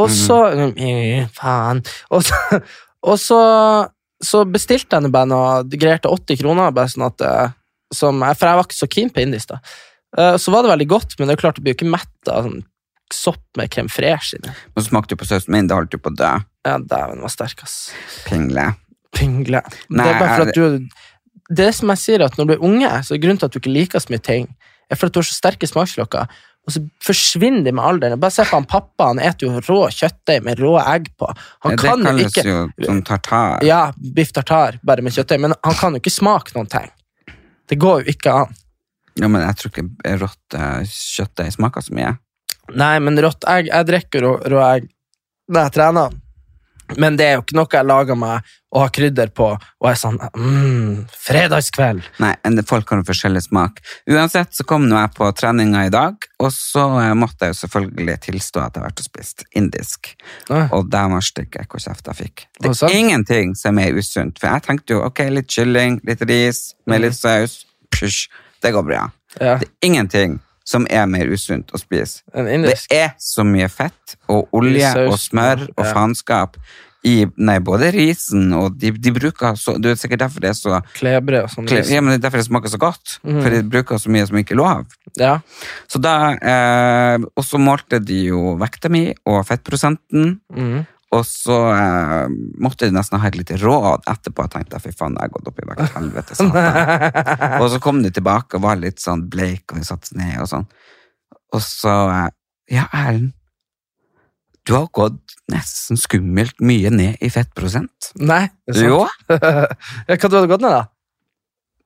[0.00, 0.38] Og så
[0.74, 1.84] mm, Faen.
[2.10, 2.40] Og så,
[3.12, 3.40] og så,
[4.32, 7.54] så bestilte jeg bare noe greier til 80 kroner, bare sånn at eh,
[7.94, 9.62] som, For jeg var ikke så keen på indisk, da.
[10.18, 12.34] Eh, Så var det veldig godt, men det er klart du blir jo ikke mett
[12.34, 12.60] av sånn
[13.16, 14.52] sopp med crème fraîche inni.
[14.74, 16.32] Og så smakte du på sausen min, da holdt du på å dø.
[16.66, 17.78] Ja, dæven, var sterk, ass.
[18.26, 18.70] Pingle.
[19.16, 19.62] Pingle.
[19.88, 21.00] Nei, det er bare for at du
[21.50, 23.58] Det som jeg sier, at når du er unge, så er grunnen til at du
[23.58, 24.46] ikke liker så mye ting,
[24.86, 26.30] er for at du har så sterke smakslokker.
[26.68, 28.20] Og så forsvinner de med alderen.
[28.20, 31.30] Bare se på han pappa, han eter jo rå kjøttdeig med rå egg på.
[31.64, 33.64] Han Ja, det kan jo kalles jo sånn tartar.
[33.66, 36.90] Ja, biff tartar, bare med kjøttdeig, men han kan jo ikke smake noen ting.
[37.70, 38.58] Det går jo ikke an.
[39.18, 42.14] Ja, men jeg tror ikke rått uh, kjøttdeig smaker så mye.
[42.78, 44.90] Nei, men rått egg Jeg drikker rå, rå egg
[45.50, 46.18] når jeg trener.
[46.98, 49.98] Men det er jo ikke noe jeg lager meg og har krydder på og er
[49.98, 52.06] sånn mm, Fredagskveld!
[52.22, 52.32] Nei,
[52.66, 53.80] folk har jo forskjellig smak.
[54.10, 57.60] Uansett så kom nå jeg på treninga i dag, og så eh, måtte jeg jo
[57.64, 60.12] selvfølgelig tilstå at jeg har vært og spist indisk.
[60.52, 60.66] Nei.
[60.76, 62.44] Og der stikker jeg hvor kjeft jeg fikk.
[62.60, 66.22] Det Å, er ingenting som er usunt, for jeg tenkte jo ok, litt kylling, litt
[66.30, 68.28] ris, med litt saus, pysj,
[68.62, 69.08] det går bra.
[69.38, 72.20] Ja, Det er ingenting som er mer usunt å spise.
[72.34, 75.92] Det er så mye fett og olje og smør og ja.
[75.92, 76.56] faenskap
[77.02, 80.58] i nei, både risen og de, de bruker så Det er sikkert derfor det er
[80.58, 81.64] så Klebre og sånn.
[81.70, 83.14] kle- ja, men det er derfor det smaker så godt.
[83.24, 83.40] Mhm.
[83.40, 84.84] For de bruker så mye som ikke er lov.
[85.16, 85.38] Ja.
[85.88, 90.40] Så da, eh, Og så målte de jo vekta mi og fettprosenten.
[90.52, 90.86] Mhm.
[91.10, 92.28] Og så eh,
[92.62, 94.44] måtte de nesten ha et lite råd etterpå.
[94.46, 95.96] Jeg tenkte fy faen, jeg har gått opp i vekt.
[95.96, 97.16] Helvete, satan.
[97.62, 100.46] og så kom de tilbake og var litt sånn bleik, og vi satte ned og
[100.52, 100.68] sånn.
[101.56, 102.28] Og så eh,
[102.70, 103.32] Ja, Erlend.
[104.68, 108.12] Du har gått nesten skummelt mye ned i fettprosent.
[108.20, 108.86] Nei, det er sant.
[108.86, 109.32] Jo,
[110.12, 110.84] Ja, Hva du hadde gått ned, da?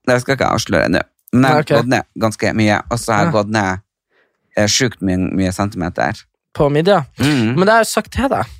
[0.05, 1.01] det skal ikke jeg avsløre ennå.
[1.33, 1.79] Men jeg har okay.
[1.79, 3.35] gått ned ganske mye, og så har jeg Ja.
[3.39, 3.81] gått ned
[4.59, 6.21] eh, sjukt mye, mye centimeter.
[6.55, 7.01] På midja?
[7.17, 7.55] Mm.
[7.57, 8.53] Men det har jeg sagt til deg.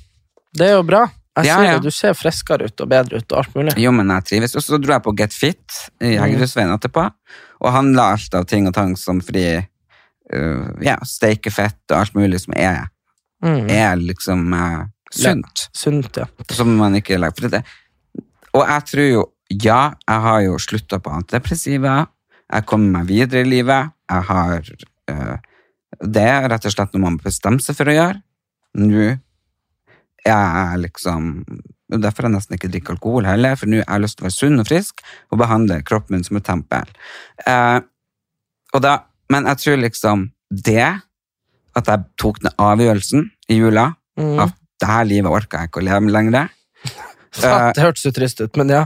[0.55, 1.03] Det er jo bra.
[1.35, 1.71] Jeg Ja, ser ja.
[1.75, 3.73] det, Du ser friskere ut og bedre ut og alt mulig.
[3.83, 4.55] Jo, men jeg trives.
[4.55, 7.03] Og så dro jeg på Get Fit i Heggerhusveien etterpå,
[7.65, 12.39] og handla alt av ting og tang som fri uh, ja, steikefett og alt mulig
[12.45, 12.85] som er,
[13.43, 13.67] Mm.
[13.69, 15.65] er liksom uh, sunt.
[15.75, 16.25] Sunt, ja.
[16.49, 17.59] Som man ikke legger for det.
[18.55, 22.07] Og jeg tror jo, ja, jeg har jo slutta på antidepressiva,
[22.49, 24.71] jeg kommer meg videre i livet, jeg har
[25.11, 25.35] uh,
[26.01, 28.21] Det er rett og slett noe man bestemmer seg for å gjøre.
[28.79, 29.05] Nå
[30.31, 31.31] er liksom
[31.93, 34.23] og Derfor har jeg nesten ikke drikker alkohol heller, for nå har jeg lyst til
[34.23, 36.89] å være sunn og frisk og behandle kroppen min som et tempel.
[37.45, 37.77] Eh,
[38.73, 38.95] og da,
[39.29, 40.81] men jeg tror liksom det
[41.77, 44.39] at jeg tok den avgjørelsen i jula, Mm.
[44.39, 46.49] at det her livet orker jeg ikke å leve med lenger.
[47.35, 48.85] Faen, det hørtes jo trist ut, men ja.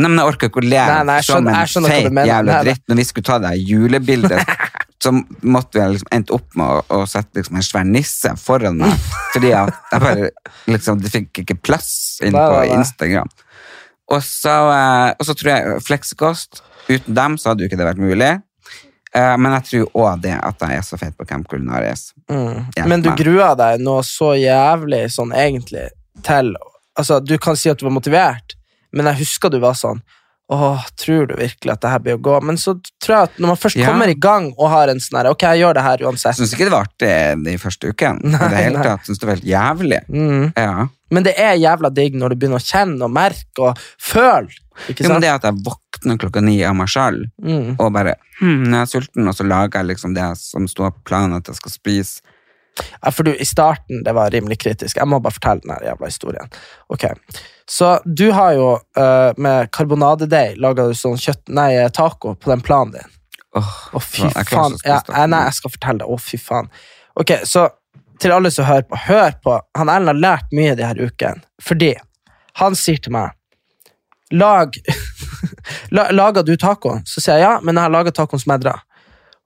[0.00, 2.56] Nei, men jeg orker ikke å leve Nei, nei, skjønner, som en jeg feit jævla
[2.64, 2.80] dritt.
[2.88, 4.54] Når vi skulle ta det julebildet,
[5.04, 5.12] så
[5.44, 8.94] måtte vi liksom endt opp med å, sette liksom en svær nisse foran meg,
[9.34, 10.30] fordi at jeg bare
[10.70, 11.92] liksom, det fikk ikke plass
[12.24, 12.62] inn på.
[12.74, 13.30] Instagram.
[14.12, 17.88] Og så, eh, og så tror jeg fleksekost, uten dem så hadde jo ikke det
[17.88, 18.32] vært mulig.
[19.14, 22.08] Eh, men jeg tror også det at jeg er så feit på Camp Culinaris.
[22.30, 22.66] Mm.
[22.90, 25.90] Men du grua deg noe så jævlig sånn egentlig
[26.24, 26.54] til
[26.94, 28.52] Altså, du kan si at du var motivert,
[28.94, 29.98] men jeg husker du var sånn
[30.52, 32.34] Åh, tror du virkelig at det her blir å gå?
[32.44, 33.86] Men så tror jeg at når man først Ja.
[33.88, 36.36] kommer i gang og har en sånn her Ok, jeg gjør det her uansett.
[36.36, 38.20] syns ikke det var artig de første ukene.
[38.22, 39.00] Nei, det hele tatt.
[39.00, 40.00] Jeg synes det var helt jævlig.
[40.10, 40.52] Mm.
[40.56, 40.88] Ja.
[41.10, 44.52] Men det er jævla digg når du begynner å kjenne og merke og føle.
[44.90, 47.76] Ikke Jo, men det at jeg våkner klokka ni av meg sjøl Mm.
[47.80, 51.04] og bare hm, jeg er sulten, og så lager jeg liksom det som står på
[51.04, 52.20] planen at jeg skal spise.
[53.04, 54.96] Ja, for du, I starten det var rimelig kritisk.
[54.98, 56.50] Jeg må bare fortelle den jævla historien.
[56.90, 57.04] Ok,
[57.70, 62.98] Så du har jo uh, med karbonadedeig laga sånn kjøtt, nei, taco på den planen
[62.98, 63.14] din.
[63.54, 64.74] Åh, Å, fy jeg faen.
[64.84, 66.10] Ja, eh, nei, jeg skal fortelle deg.
[66.10, 66.70] Å, fy faen.
[67.20, 67.68] Ok, så
[68.22, 69.54] til alle som hører på, hør på.
[69.78, 71.44] Han Ellen har lært mye de her ukene.
[71.62, 71.92] Fordi
[72.60, 73.34] han sier til meg
[74.34, 74.76] Lag
[75.94, 76.96] Lager du taco?
[77.06, 78.82] Så sier jeg ja, men jeg har laga tacoen drar.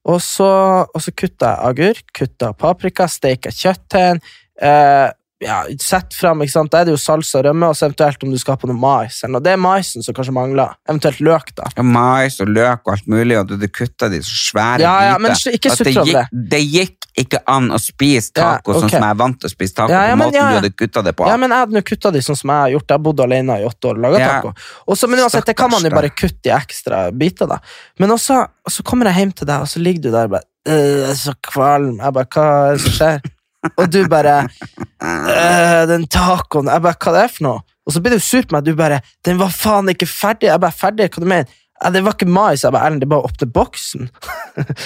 [0.09, 0.49] Og så,
[0.87, 4.21] og så kutter jeg agurk, kutter paprika, steker kjøtt til.
[4.57, 5.09] Eh,
[5.41, 6.73] ja, Sett fram, ikke sant?
[6.73, 8.71] Da er det jo salsa og rømme, og så eventuelt om du skal ha på
[8.71, 9.21] noe mais.
[9.23, 9.45] eller noe.
[9.45, 10.73] Det er maisen som kanskje mangler.
[10.89, 11.69] Eventuelt løk, da.
[11.77, 15.19] Ja, mais og løk og alt mulig, og du kutta de så svære Ja, ja,
[15.23, 15.55] men biter.
[15.55, 19.19] ikke det gikk, det gikk ikke an å spise taco Ja, sånn som jeg er
[19.19, 21.27] vant til å spise taco, Ja, ja, på måten du hadde kutta det på.
[21.31, 22.89] Ja, men jeg hadde nå kutta de sånn som jeg har gjort.
[22.89, 24.53] Jeg har bodd alene i åtte år og laga taco.
[24.91, 27.59] Også, men uansett, det kan man jo bare kutte i ekstra biter, da.
[28.03, 30.47] Men også, så kommer jeg hjem til deg, og så ligger du der og bare
[30.69, 31.99] «Øh, Jeg er så kvalm.
[32.03, 33.21] Jeg bare Hva er det som skjer?
[33.77, 34.49] Og du bare
[35.03, 36.71] «Øh, Den tacoen.
[36.73, 37.65] Jeg bare Hva det er for noe?
[37.89, 38.67] Og så blir du sur på meg.
[38.67, 40.51] Du bare Den var faen ikke ferdig.
[40.51, 41.09] Jeg bare Ferdig?
[41.13, 42.65] Hva du mener «Ja, Det var ikke mais.
[42.65, 44.09] Jeg bare Erlend, det er bare å åpne boksen.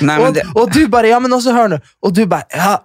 [0.04, 1.78] Nei, men og, det, og du bare Ja, men også hør nå.
[2.02, 2.78] Og du bare Ja,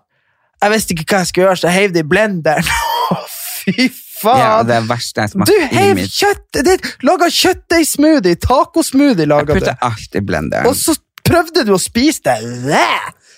[0.64, 2.70] jeg visste ikke hva jeg skulle gjøre, så jeg heiv det i blenderen.
[3.68, 4.40] Fy faen!
[4.42, 6.88] ja, det er verste jeg Du smakte i heiv kjøttet ditt!
[7.06, 8.40] Laga kjøttdeigsmoothie!
[8.42, 9.60] Tacosmoothie laga du.
[9.60, 10.70] Jeg putter alt i blenderen.
[10.72, 10.96] Og så
[11.28, 12.24] prøvde du å spise
[12.66, 12.82] det!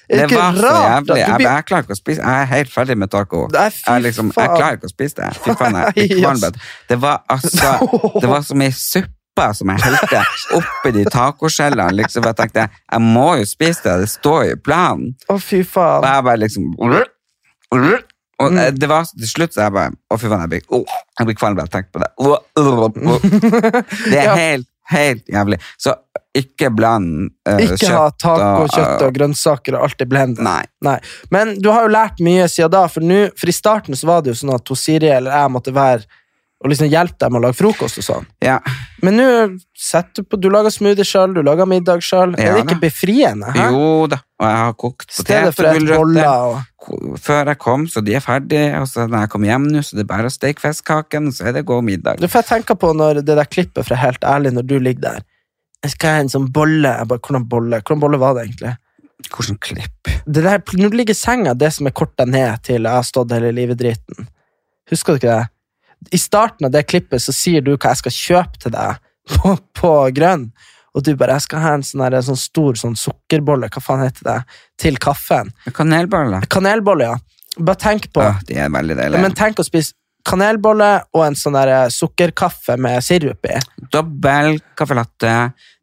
[0.10, 1.18] Det ikke var så jævlig.
[1.20, 3.46] Jeg, Jeg, jeg klarer ikke å spise Jeg er helt ferdig med taco.
[3.54, 5.30] Nei, Jeg, liksom, jeg klarer ikke å spise det.
[5.44, 6.60] Fy faen, jeg blir kvalm.
[6.90, 7.74] Det var altså
[8.24, 10.22] Det var som ei suppe som jeg helte
[10.58, 11.94] oppi de tacoskjellene.
[12.02, 15.14] Liksom, jeg tenkte jeg må jo spise det, det står jo i planen.
[15.30, 16.10] Å, fy Og faen.
[16.10, 16.72] jeg bare liksom
[18.40, 20.98] og eh, det var til slutt så jeg bare Å, fy faen, jeg blir, oh,
[21.20, 22.12] jeg blir kvalm av å tenke på det.
[24.14, 25.60] Det er helt, helt jævlig.
[25.78, 25.96] Så
[26.38, 30.44] ikke bland eh, Ikke ha kjøtt taco, og- kjøtt og grønnsaker og alt i blender.
[30.46, 30.64] Nei.
[30.86, 31.00] Nei.
[31.32, 34.22] Men du har jo lært mye siden da, for, nu, for i starten så var
[34.22, 36.06] det jo sånn at Siri eller jeg måtte være
[36.60, 38.26] og liksom hjelpe deg med å lage frokost og sånn.
[38.44, 38.58] Ja.
[39.00, 39.28] Men nå
[39.80, 42.34] setter du på Du lager smoothie sjøl, du lager middag sjøl.
[42.36, 43.54] er det ikke befriende?
[43.56, 43.70] Hæ?
[43.72, 48.74] Jo da, og jeg har kokt potetgulrøtter og før jeg kom, så de er ferdige.
[48.82, 51.48] Og så når jeg kom hjem nå, så det er bare å steke fiskekaken, så
[51.48, 52.20] er det god middag.
[52.20, 55.06] Du får jeg tenke på når det der klippet fra Helt ærlig, når du ligger
[55.14, 55.24] der.
[55.84, 56.92] Jeg skal ha en sånn bolle.
[57.00, 58.74] Jeg bare, Hvordan bolle Hvordan bolle var det egentlig?
[59.30, 60.10] Hvordan klipp?
[60.26, 63.04] Det der, når du ligger i senga, det som er korta ned til 'jeg har
[63.04, 64.28] stått hele livet-driten'.
[64.90, 65.50] Husker du ikke det?
[66.14, 68.96] I starten av det klippet så sier du hva jeg skal kjøpe til deg
[69.28, 70.52] på, på grønn.
[70.96, 74.24] Og du bare 'jeg skal ha en sånn, sånn stor sånn sukkerbolle', hva faen heter
[74.24, 74.44] det,
[74.78, 75.52] til kaffen.
[75.72, 76.42] Kanelbolle?
[76.48, 77.18] Kanelbolle, ja.
[77.60, 79.22] Bare tenk på Ja, de er veldig Ja, deilige.
[79.22, 79.94] Men tenk å spise
[80.28, 83.60] kanelbolle og en sånn der sukkerkaffe med sirup i.
[83.92, 85.36] Dobbel caffè latte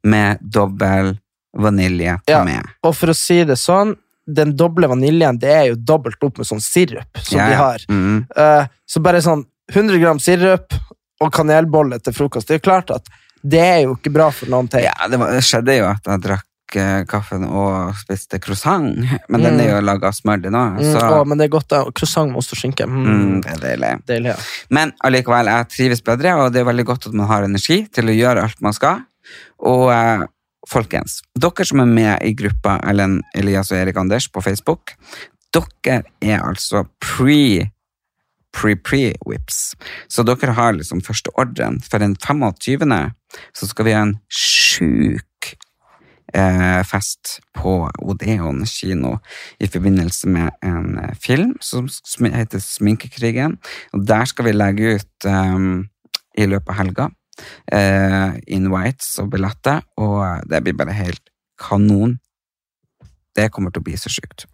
[0.06, 1.14] med dobbel
[1.56, 2.44] vanilje Ja.
[2.44, 2.62] med.
[2.84, 3.94] Og for å si det sånn,
[4.26, 7.84] den doble vaniljen, det er jo dobbelt opp med sånn sirup som Ja, de har.
[7.88, 8.26] Mm.
[8.36, 10.74] Uh, så bare sånn 100 gram sirup
[11.20, 12.48] og kanelbolle til frokost.
[12.48, 13.08] Det er klart at
[13.46, 14.82] det er jo ikke bra for noen ting.
[14.82, 18.96] Ja, det, var, det skjedde jo at jeg drakk eh, kaffen og spiste croissant,
[19.30, 19.60] men den Mm.
[19.60, 21.84] er jo laga av smør det nå, Mm, men det er godt, da.
[21.94, 22.86] Croissant med ost og skinke.
[22.86, 23.92] Mm, mm, det er deilig.
[24.06, 24.36] Deilig, ja.
[24.70, 28.06] Men allikevel, jeg trives bedre, og det er veldig godt at man har energi til
[28.10, 29.04] å gjøre alt man skal.
[29.62, 30.26] Og eh,
[30.68, 34.94] folkens, dere som er med i gruppa Ellen Elias og Erik Anders på Facebook,
[35.54, 37.70] dere er altså pre
[38.56, 39.74] pre-pre-whips.
[40.08, 41.78] Så dere har liksom første ordren.
[41.84, 43.12] For den 25.
[43.52, 45.65] så skal vi ha en sjuk eh,
[46.86, 49.16] fest på Odeon kino
[49.62, 51.88] i forbindelse med en eh, film som
[52.32, 53.58] heter Sminkekrigen.
[53.94, 55.86] Og der skal vi legge ut um,
[56.36, 57.08] i løpet av helga
[57.72, 61.22] eh, invites og billetter, og det blir bare helt
[61.60, 62.18] kanon.
[63.36, 64.46] Det kommer til å bli så sjukt.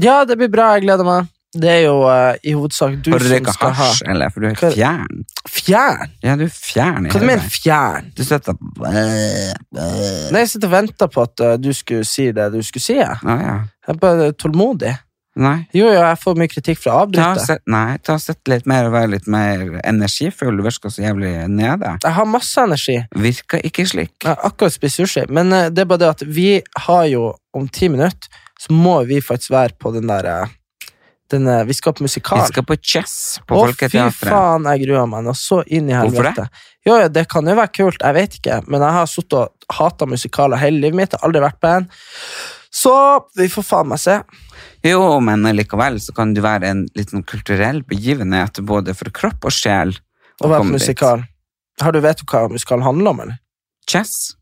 [0.00, 0.74] ja, det blir bra.
[0.76, 1.32] Jeg gleder meg.
[1.56, 4.32] Det er jo uh, i hovedsak du som skal hasj, ha eller?
[4.34, 5.24] For du er Hva- fjern.
[5.48, 6.12] Fjern?
[6.24, 8.10] Ja, du er fjern Hva du mener fjern?
[8.16, 12.60] Du sitter Nei, jeg sitter og venter på at uh, du skulle si det du
[12.66, 12.98] skulle si.
[13.00, 13.56] Jeg Ah, ja.
[13.86, 14.94] Jeg er bare tålmodig.
[15.36, 15.66] Nei.
[15.76, 17.58] Jo, jo, jeg får mye kritikk fra avbryte avbryter.
[17.68, 20.56] nei, ta og sett litt mer og være litt mer energifull.
[20.56, 21.92] Du virker så jævlig nede.
[22.02, 22.96] Jeg har masse energi.
[23.20, 24.14] Virker ikke slik.
[24.24, 27.34] Jeg har akkurat spist sushi, men eh, det er bare det at vi har jo
[27.56, 30.48] om ti minutter, så må vi faktisk være på den der
[31.32, 35.06] den, eh, Vi skal på Vi skal på Chess på Å, fy faen, jeg gruer
[35.10, 36.48] meg nå så inn i Hvorfor det?
[36.86, 39.74] Jo, jo, det kan jo være kult, jeg vet ikke, men jeg har sittet og
[39.74, 41.88] hata musikaler hele livet mitt, har aldri vært på en.
[42.70, 42.92] Så
[43.34, 44.20] vi får faen meg se.
[44.86, 49.54] Jo, men likevel så kan du være en liten kulturell begivenhet både for kropp og
[49.54, 49.96] sjel.
[50.38, 50.76] Å være på dit.
[50.78, 51.24] musikal.
[51.82, 53.40] Har du vet du hva musikalen handler om, eller?
[53.90, 54.36] Chess?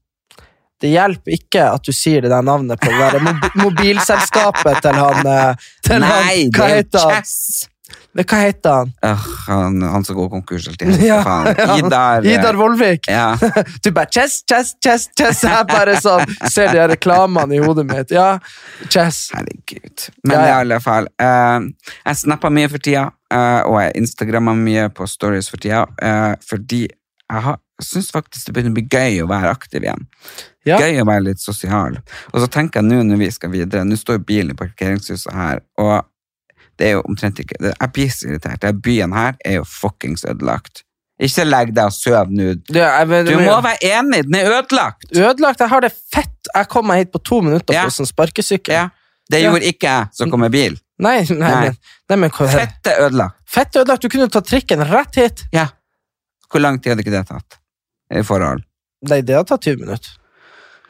[0.85, 5.31] Det hjelper ikke at du sier det der navnet på det der mobilselskapet til han
[5.33, 7.15] eh, til Nei, han, det Hva er jo heter han?
[7.23, 7.71] Chess!
[8.15, 8.93] Men Hva heter han?
[9.05, 11.01] Uh, han, han som går konkurs hele tiden.
[11.03, 11.19] Ja,
[11.49, 11.77] ja.
[11.81, 12.25] Idar.
[12.25, 13.09] eh, Idar Vollvik.
[13.11, 13.33] Ja.
[13.85, 15.43] Du bare chess, chess, chess, chess.
[15.45, 18.15] Jeg bare sånn ser de reklamene i hodet mitt.
[18.15, 18.39] Ja,
[18.93, 19.27] chess.
[19.35, 20.07] Herregud.
[20.23, 21.11] Men i alle fall.
[21.21, 21.67] Uh,
[22.05, 25.85] jeg snapper mye for tida, uh, og jeg instagrammer mye på stories for tida,
[26.47, 30.07] fordi jeg har syns faktisk det begynner å bli gøy å være aktiv igjen.
[30.69, 30.79] Ja.
[30.81, 31.99] Gøy å være litt sosial.
[32.33, 35.61] Og så tenker jeg nå når vi skal videre, nå står bilen i parkeringshuset her,
[35.81, 36.05] og
[36.79, 38.65] det er jo omtrent ikke Jeg blir så irritert.
[38.83, 40.83] Byen her er jo fuckings ødelagt.
[41.23, 42.55] Ikke legg deg og søv nå.
[42.67, 45.07] Du, Du må være enig, den er ødelagt!
[45.15, 45.61] Ødelagt.
[45.63, 46.49] Jeg har det fett.
[46.51, 47.85] Jeg kom meg hit på to minutter Ja.
[47.87, 48.75] på sånn sparkesykkel.
[48.75, 48.89] Ja.
[49.31, 50.75] Det gjorde ikke jeg som kom med bil.
[50.99, 51.61] Nei, nei, Nei.
[51.69, 51.77] Men,
[52.11, 53.39] nei, men Fett er ødelagt.
[53.47, 54.03] Fett ødelagt.
[54.03, 55.45] Du kunne ta trikken rett hit.
[55.55, 55.69] Ja.
[56.51, 57.57] Hvor lang tid hadde ikke det tatt?
[58.13, 58.65] I forhold?
[59.09, 60.11] Nei, det har tatt 20 minutter.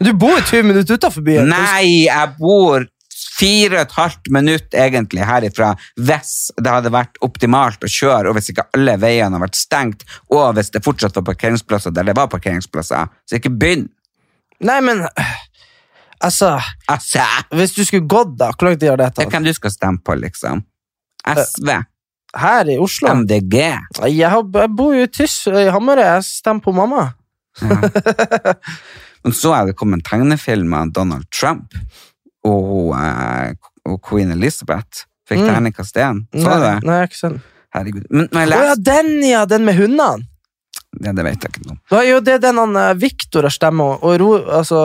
[0.03, 1.49] Du bor 20 minutter utenfor byen.
[1.51, 2.87] Nei, jeg bor
[3.35, 8.37] fire og et halvt minutt egentlig herifra hvis det hadde vært optimalt å kjøre, og
[8.39, 12.17] hvis ikke alle veiene har vært stengt, og hvis det fortsatt var parkeringsplasser der det
[12.19, 13.11] var parkeringsplasser.
[13.27, 13.89] Så ikke begynn.
[14.65, 15.07] Nei, men
[16.25, 16.55] Altså,
[16.89, 19.31] Altså, hvis du skulle gått, da, hvor lang tid har det tatt?
[19.31, 20.63] hvem du skal stemme på, liksom.
[21.27, 21.71] SV,
[22.37, 23.13] Her i Oslo?
[23.15, 23.57] MDG.
[24.11, 26.03] Jeg, har, jeg bor jo i Tyss, i Hammerøy.
[26.05, 27.05] Jeg stemmer på mamma.
[29.25, 31.73] Men så er det kommet en tegnefilm av Donald Trump
[32.45, 32.93] og,
[33.89, 35.07] og Queen Elizabeth.
[35.29, 35.49] Fikk Mm.
[35.49, 36.19] terningkast én.
[36.37, 36.73] Så Nei, det?
[36.85, 37.39] nei, ikke den.
[37.75, 38.05] Herregud.
[38.11, 39.45] Men når jeg jeg ja, den, ja!
[39.49, 40.27] Den med hundene.
[40.93, 41.79] Det, Det vet jeg ikke noe om.
[41.91, 44.29] Det er jo det den han, eh, Victor har stemme, og, ro,
[44.61, 44.83] altså,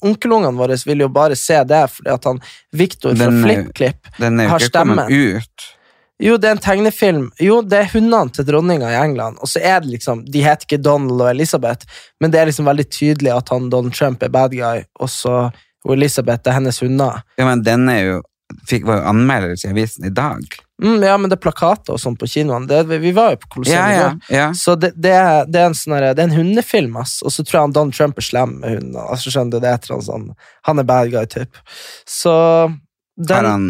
[0.00, 2.38] onkelungene våre vil jo bare se det, fordi at han
[2.72, 4.22] Victor fra FlippKlipp har stemmen.
[4.22, 5.10] Den er jo ikke kommet
[5.42, 5.66] ut.
[6.22, 7.28] Jo, det er en tegnefilm.
[7.42, 9.40] Jo, det er hundene til dronninga i England.
[9.42, 11.88] Og så er det liksom, De heter ikke Donald og Elizabeth,
[12.22, 15.50] men det er liksom veldig tydelig at han Donald Trump er bad guy, og så
[15.82, 17.24] og Elizabeth er hennes hunder.
[17.38, 18.18] Ja, men den er jo
[18.68, 20.44] fikk, var jo anmeldelse i avisen i dag.
[20.82, 22.66] Mm, ja, men det er plakater og sånn på kinoene.
[22.68, 24.48] Det, vi var jo på Colosseum Ja, ja, ja.
[24.58, 27.20] Så det, det, er, det, er en sånn det er en hundefilm, ass.
[27.22, 29.00] Og så tror jeg han Donald Trump er slem med hunden.
[29.02, 30.28] Altså, skjønner du, det er et eller annet sånn
[30.68, 31.62] Han er bad guy, typ.
[32.08, 33.68] Så Har den han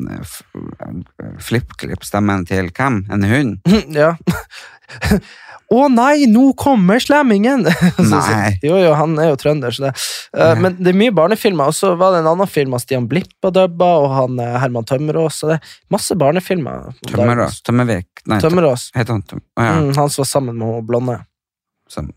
[0.00, 3.04] eh, flippklipp stemmen til hvem?
[3.12, 3.58] En hund?
[4.02, 4.14] Ja.
[5.72, 7.62] Å nei, nå kommer slemmingen!
[8.12, 8.48] Nei.
[8.60, 9.92] Jo, jo, han er jo trønder, så det
[10.32, 11.68] Uh, Men det er mye barnefilmer.
[11.68, 14.54] Og så var det en annen film av Stian Blipp og dubba, og han eh,
[14.62, 15.42] Herman Tømmerås.
[15.44, 16.86] Og det er masse barnefilmer.
[17.10, 17.58] Tømmerås?
[17.68, 18.22] Tømmervik?
[18.32, 18.86] Nei, Tømmerås.
[18.96, 19.42] heter han Tøm...
[19.60, 19.74] Å ja.
[19.76, 21.18] Mm, han som var sammen med hun blonde.
[21.92, 22.08] Som,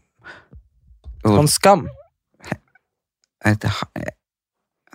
[1.27, 1.83] Han Skam.
[3.43, 3.91] heter ha-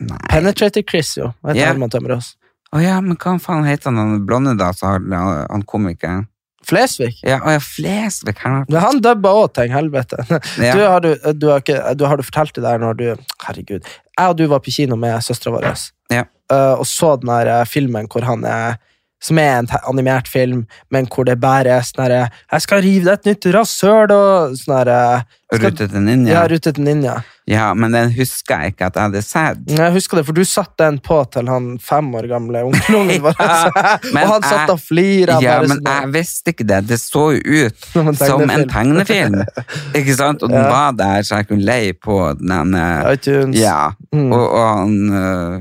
[0.01, 0.23] Nei.
[0.33, 1.29] Penetrator Chris, jo.
[1.45, 1.75] Heter yeah.
[1.75, 2.33] Herman Tømmerås.
[2.71, 6.27] Å ja, men hva faen heter han, den blonde da, så har han, han komikeren?
[6.67, 7.15] Flesvig.
[7.25, 8.37] Ja, å ja, Flesvig.
[8.45, 10.21] Han har han dubba òg tenk helvete.
[10.61, 10.75] Ja.
[10.77, 13.07] Du, har, du, du, har ikke, du har du fortalt det der når du
[13.47, 13.89] Herregud.
[13.89, 15.67] Jeg og du var på kino med søstera vår
[16.13, 16.27] Ja.
[16.53, 18.79] eh, og så den der eh, filmen hvor han er
[19.21, 23.05] som er en animert film, men hvor det bare er sånn herre 'Jeg skal rive
[23.05, 26.33] deg et nytt rasshøl' og sånn herre skal- Rutete ninja.
[26.33, 27.19] Ja, Rutete ninja.
[27.51, 29.63] Ja, men den husker jeg ikke at jeg hadde sett.
[29.75, 33.37] Jeg husker det, for du satte den på til han fem år gamle onkelungen var.
[33.41, 35.37] Ja, og han satt og flira.
[35.43, 36.81] Ja, men sånn, jeg visste ikke det.
[36.89, 39.41] Det så jo ut Som en som en tegnefilm.
[39.99, 40.43] Ikke sant?
[40.47, 40.69] Og den Ja.
[40.71, 42.75] var der, så jeg kunne leie på den
[43.11, 43.59] iTunes.
[43.59, 43.91] Ja.
[44.15, 44.31] Mm.
[44.33, 44.97] Og, og han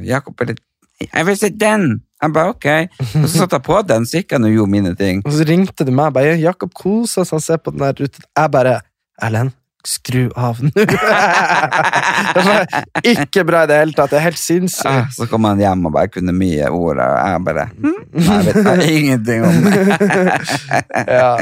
[0.05, 0.59] Jakob Jakob litt
[1.13, 2.01] Jeg vil se den!
[2.19, 2.65] Jeg bare ok.
[3.21, 5.21] Og så satte jeg på den, så gikk han og gjorde mine ting.
[5.23, 8.25] Og så ringte du meg bare 'Jakob koser seg, han ser på den der ruten'.
[8.35, 8.73] Jeg bare
[9.21, 9.53] 'Erlend,
[9.87, 10.71] skru av nå'.
[13.03, 14.11] ikke bra i det hele tatt.
[14.11, 15.13] Det er helt Ah, sinnssykt.
[15.15, 18.59] Så kom han hjem og bare kunne mye ord, og jeg bare hm, Jeg vet
[18.65, 19.77] jeg ingenting om det.
[21.19, 21.37] Ja.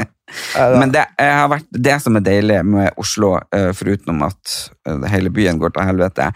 [0.76, 5.56] Men det, vært, det som er deilig med Oslo, eh, foruten at eh, hele byen
[5.60, 6.26] går til helvete,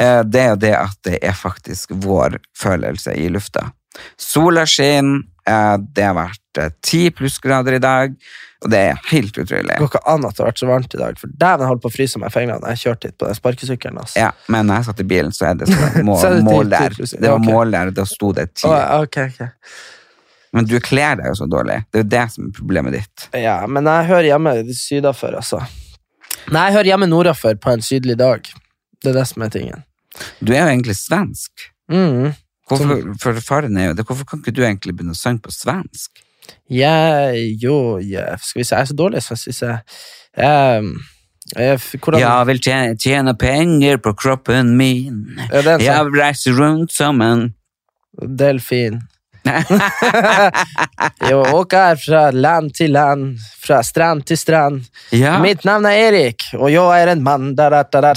[0.00, 3.66] eh, det er jo det at det er faktisk vår følelse i lufta.
[4.16, 8.14] Sola skinner, det har vært eh, ti plussgrader i dag,
[8.62, 9.72] og det er helt utrolig.
[9.72, 11.72] Det går ikke an at det har vært så varmt i dag, for dæven, jeg
[11.72, 14.02] holdt på å fryse meg i fingrene da jeg kjørte hit på den sparkesykkelen.
[14.04, 14.20] Altså.
[14.22, 16.70] Ja, men når jeg satt i bilen, så er det sånn mål, Så det mål
[16.74, 16.96] der.
[17.02, 18.70] Det var mål der, da sto det ti.
[18.70, 19.74] Okay, ok.
[20.52, 21.78] Men du kler deg jo så dårlig.
[21.88, 23.28] Det er jo det som er problemet ditt.
[23.40, 25.62] Ja, men jeg hører hjemme sydafor, altså.
[26.52, 28.46] Nei, jeg hører hjemme nordafor på en sydlig dag.
[29.02, 29.84] Det er det som er tingen.
[30.44, 31.70] Du er jo egentlig svensk.
[31.90, 32.34] Mm.
[32.68, 35.54] Hvorfor, for faren er jo det, hvorfor kan ikke du egentlig begynne å synge på
[35.54, 36.22] svensk?
[36.72, 39.78] Jeg, jo, jeg, skal vi se, jeg er så dårlig, så syns jeg,
[40.38, 40.92] jeg,
[41.52, 45.24] jeg hvordan, Jeg vil tjene, tjene penger på kroppen min.
[45.52, 47.50] Ja, Jeg vil reise rundt som en
[48.22, 49.02] delfin.
[51.30, 54.82] Jo, åker fra land til land, fra strand til strand.
[55.14, 55.38] Ja.
[55.42, 57.52] Mitt navn er Erik, og jeg er en mann.
[57.58, 58.12] Da, da, da.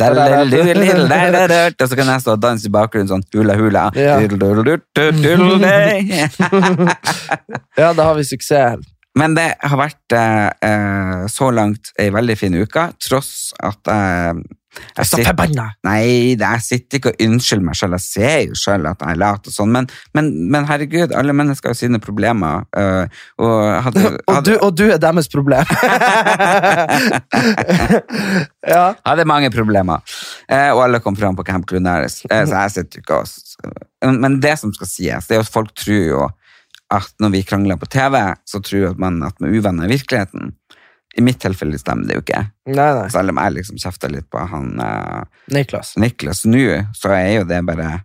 [1.82, 3.86] Og så kan jeg stå og danse i bakgrunnen sånn hula hula.
[3.98, 4.20] Ja.
[7.76, 8.84] Ja, da har vi suksess.
[9.16, 14.44] Men det har vært eh, eh, så langt ei veldig fin uke, tross at jeg
[14.98, 15.68] Jeg så forbanna!
[15.88, 17.98] Nei, jeg sitter ikke og unnskylder meg selv.
[17.98, 21.36] Jeg ser jo selv at jeg er lat og sånn, men, men, men herregud, alle
[21.36, 22.66] mennesker har sine problemer.
[22.78, 23.06] øh,
[23.42, 23.56] og
[23.88, 25.66] hadde, Og du, og du er deres problem.
[28.74, 28.86] ja.
[29.06, 30.00] hadde mange problemer.
[30.50, 33.28] Eh, og alle kom fram på Camp Clunaris, Eh, så jeg sitter ikke og
[34.06, 36.26] men, men det som skal sies, det er at folk tror jo
[36.94, 40.54] at når vi krangler på TV, så tror man at vi er uvenner i virkeligheten.
[41.16, 42.42] I mitt tilfelle stemmer det jo ikke.
[42.68, 43.06] Nei, nei.
[43.14, 45.24] Selv om jeg liksom kjefter litt på han uh,
[45.56, 45.94] Niklas.
[46.02, 46.66] Niklas nå,
[46.98, 48.02] så er jo det bare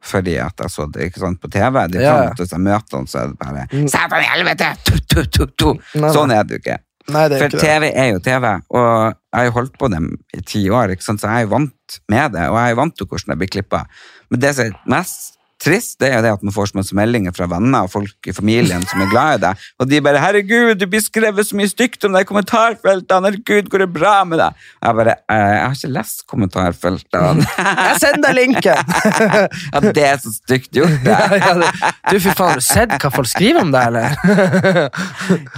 [0.00, 1.74] fordi at jeg så det ikke sant, på TV.
[1.92, 2.28] De Ja, ja.
[2.38, 3.88] Hvis jeg møter han, så er det bare Mm.
[3.92, 4.70] Satan i helvete!
[4.86, 5.66] Tu, tu, tu, tu.
[6.00, 6.12] Nei.
[6.14, 6.78] Sånn er det jo ikke.
[7.10, 7.66] Nei, det er For ikke det.
[7.68, 11.04] TV er jo TV, og jeg har jo holdt på dem i ti år, ikke
[11.04, 11.20] sant?
[11.20, 13.38] så jeg er jo vant med det, og jeg er jo vant til hvordan det
[13.42, 13.82] blir klippa.
[14.30, 16.96] Men det som er mest trist, det er jo det at man får så masse
[16.96, 20.20] meldinger fra venner og folk i familien som er glad i deg, og de bare
[20.20, 23.30] 'Herregud, du blir skrevet så mye stygt om deg i kommentarfeltene!
[23.30, 27.46] Herregud, går det bra med deg?' Og jeg bare «Eh, 'Jeg har ikke lest kommentarfeltene.'
[27.90, 28.80] Jeg sender linken!
[29.74, 30.96] ja, det er så stygt gjort.
[31.04, 31.10] det.
[31.14, 31.70] ja, ja,
[32.10, 34.90] du, fy faen, har du sett hva folk skriver om deg, eller?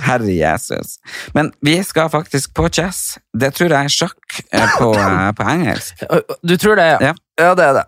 [0.06, 0.98] Herre Jesus.
[1.34, 3.18] Men vi skal faktisk på chess.
[3.32, 6.02] Det tror jeg er sjakk eh, på, eh, på engelsk.
[6.42, 7.14] Du tror det, ja?
[7.40, 7.54] Ja.
[7.56, 7.84] Det er det.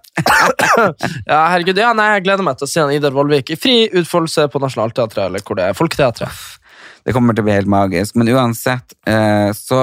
[1.31, 3.75] ja, herregud, ja, nei, Jeg gleder meg til å se han Idar Vollvik i fri
[3.93, 6.39] utfoldelse på Nationaltheatret, eller hvor det er Folketeatret.
[7.05, 8.17] Det kommer til å bli helt magisk.
[8.17, 9.83] Men uansett eh, så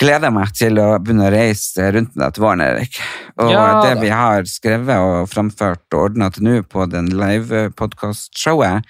[0.00, 2.98] gleder jeg meg til å begynne å reise rundt med deg til våren, Erik.
[3.40, 8.84] Og Ja, det vi har skrevet og framført og ordna til nå på den live-podkast-showet,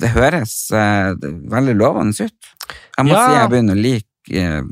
[0.00, 2.50] det høres eh, det veldig lovende ut.
[2.98, 3.22] Jeg må Ja.
[3.28, 4.62] si jeg begynner å like, eh,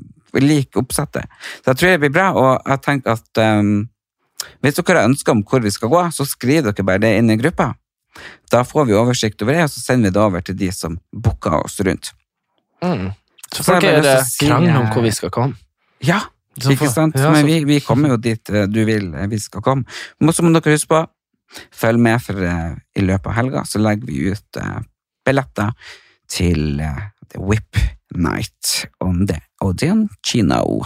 [0.41, 1.29] like oppsettet.
[1.63, 3.89] Så jeg tror det blir bra, og jeg tenker at um,
[4.63, 7.31] hvis dere har ønsker om hvor vi skal gå, så skriver dere bare det inn
[7.35, 7.73] i gruppa.
[8.53, 10.99] Da får vi oversikt over det, og så sender vi det over til de som
[11.13, 12.13] booker oss rundt.
[12.83, 12.93] Så
[13.57, 15.59] Så folk er det krangler om eh, hvor vi skal komme.
[16.03, 16.21] Ja,
[16.57, 17.17] ikke sant?
[17.17, 19.85] Men vi, vi kommer jo dit eh, du vil eh, vi skal komme.
[20.21, 21.03] Men så må dere huske på,
[21.83, 24.63] følg med for i løpet av helga, så legger vi ut
[25.27, 25.75] billetter
[26.33, 27.77] til The Whip
[28.17, 30.83] Night on the Odeon Kino.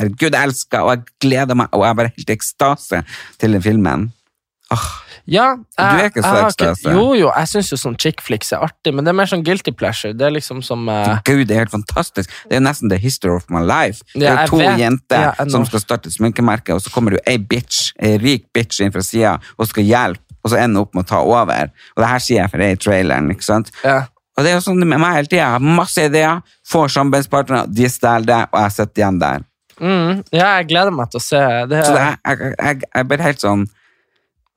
[0.00, 3.04] Herregud, jeg elsker, og jeg gleder meg, og jeg er bare helt i ekstase
[3.40, 4.10] til den filmen.
[4.70, 4.90] Oh.
[5.30, 6.70] Ja, er ikke så jeg ekstase?
[6.72, 6.92] ekstase.
[6.94, 9.44] Jo, jo, jeg syns jo sånn chick flicks er artig, men det er mer sånn
[9.46, 10.14] guilty pleasure.
[10.16, 11.20] Det er liksom som uh...
[11.26, 12.32] Gud, det er helt fantastisk.
[12.50, 14.02] Det er nesten the history of my life.
[14.14, 14.78] Det er to vet.
[14.80, 18.16] jenter Ja, som skal starte et sminkemerke, og så kommer det jo ei bitch, ei
[18.22, 21.20] rik bitch inn fra sida og skal hjelpe, og så ender opp med å ta
[21.22, 21.74] over.
[21.94, 23.74] Og det her sier jeg for det er i traileren, ikke sant?
[23.84, 24.00] ja.
[24.38, 25.42] Og det er jo sånn med meg hele tida.
[25.42, 29.42] Jeg har masse ideer, får samarbeidspartnere, de stjeler det, og jeg sitter igjen der.
[29.80, 31.84] Mm, ja, jeg gleder meg til å se det.
[31.86, 33.62] Så det er, jeg, jeg, jeg, jeg blir helt sånn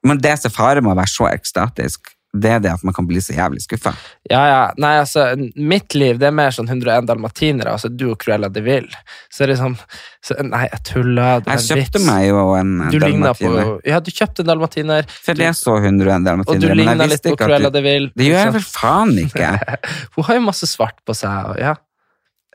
[0.04, 2.96] Men det som er fare med å være så ekstatisk, det er det at man
[2.98, 3.92] kan bli så jævlig skuffa.
[4.26, 4.62] Ja, ja.
[4.82, 7.76] Nei, altså, mitt liv det er mer sånn 101 dalmatinere.
[7.76, 8.88] Altså, du og Cruella de Vil.
[9.30, 9.76] Så er det sånn
[10.24, 11.44] så, Nei, jeg tuller.
[11.44, 13.70] Det var Jeg en kjøpte meg jo en Du dalmatiner.
[13.70, 13.78] på.
[13.92, 15.10] Ja, du kjøpte en dalmatiner.
[15.14, 17.78] For jeg så 101 Og du dalmatinere, men jeg litt visste på ikke at du
[17.78, 18.10] de Vil.
[18.18, 19.56] Det gjør jeg vel faen ikke.
[20.18, 21.54] Hun har jo masse svart på seg.
[21.62, 21.78] Ja.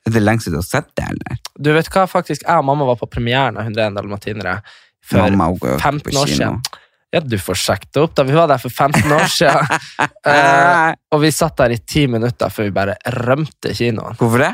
[0.09, 1.41] Er det lenge siden du har sett det, eller?
[1.59, 4.59] Du vet hva, faktisk, jeg og mamma var på premieren av 101 dalmatinere
[5.09, 6.63] for Mamma hun går 15 på år siden.
[7.15, 8.25] Ja, du får sjekke det opp, da.
[8.29, 9.77] Vi var der for 15 år siden.
[10.29, 14.19] uh, og vi satt der i ti minutter før vi bare rømte kinoen.
[14.21, 14.51] Hvorfor det?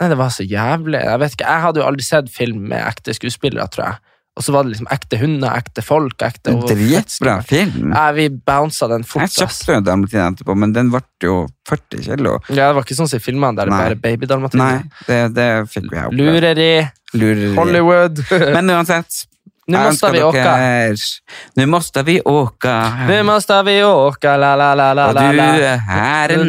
[0.00, 1.02] Nei, det var så jævlig.
[1.04, 4.09] Jeg vet ikke, jeg hadde jo aldri sett film med ekte skuespillere, tror jeg.
[4.40, 7.90] Og så var det liksom ekte hunder, ekte folk, ekte dritbra film.
[7.92, 11.34] Ja, vi bounsa den fort, Jeg kjøpte jo en dalmatiner etterpå, men den ble jo
[11.68, 12.38] 40 kilo.
[12.48, 13.82] Ja, det var ikke sånn som i filmene der det Nei.
[13.82, 14.80] bare baby babydalmatiner.
[14.80, 16.38] Nei, det, det fikk vi oppleve.
[16.40, 16.70] Lureri,
[17.20, 17.52] Lureri.
[17.58, 18.24] Hollywood.
[18.56, 19.26] Men uansett,
[19.68, 20.52] Nå jeg måste vi åka.
[21.54, 22.92] Nu måste vi åka.
[23.08, 26.46] Nu måste vi åka, la la la la la du är en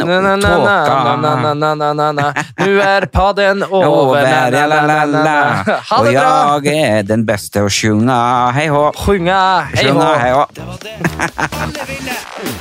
[2.16, 2.34] na.
[2.57, 5.64] Nu er padden na, la, la, la.
[6.03, 6.59] det bra!
[6.64, 8.51] jeg er den beste å sjunga.
[8.55, 8.91] Hej hå.
[9.05, 10.32] Sjunga, hei Sjunga, var det.
[10.34, 10.45] hå.
[11.62, 12.61] Moderne